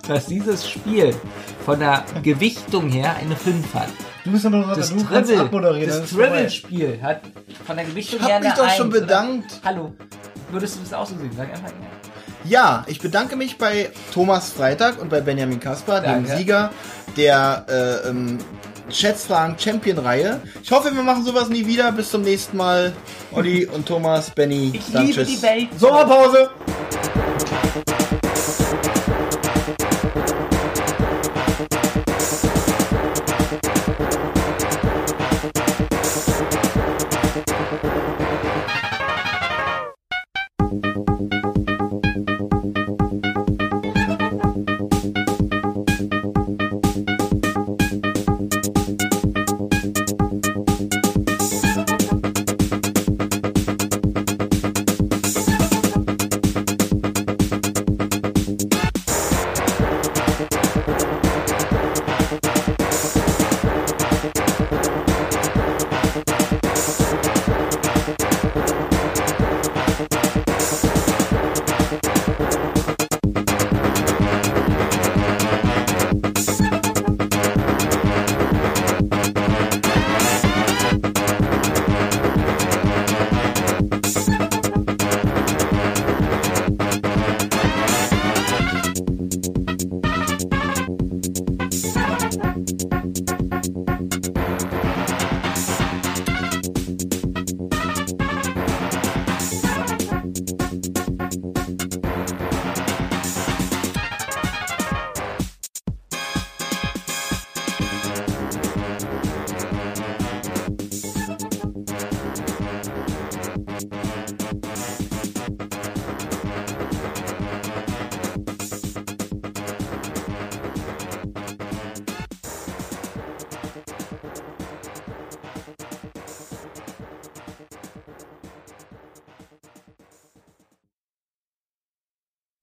[0.05, 1.15] dass dieses Spiel
[1.63, 3.87] von der Gewichtung her eine 5 hat.
[4.25, 6.01] Du bist aber noch Das du Trivial, abmoderieren.
[6.01, 6.09] das.
[6.09, 7.21] Trivial-Spiel hat
[7.65, 8.99] von der Gewichtung Ich hab her mich eine doch schon 1, oder?
[9.01, 9.61] bedankt.
[9.63, 9.93] Hallo.
[10.51, 11.31] Würdest du das auch so sehen?
[11.37, 11.98] Sag einfach ja.
[12.45, 16.25] Ja, ich bedanke mich bei Thomas Freitag und bei Benjamin Kasper, dem.
[16.25, 16.71] Sieger
[17.17, 18.37] der äh, ähm,
[18.89, 20.41] Schätzfragen Champion-Reihe.
[20.63, 21.91] Ich hoffe, wir machen sowas nie wieder.
[21.91, 22.93] Bis zum nächsten Mal.
[23.31, 24.71] Olli und Thomas, Benny.
[24.73, 25.27] Ich dann liebe tschüss.
[25.27, 25.67] die Welt.
[25.77, 26.49] Sommerpause!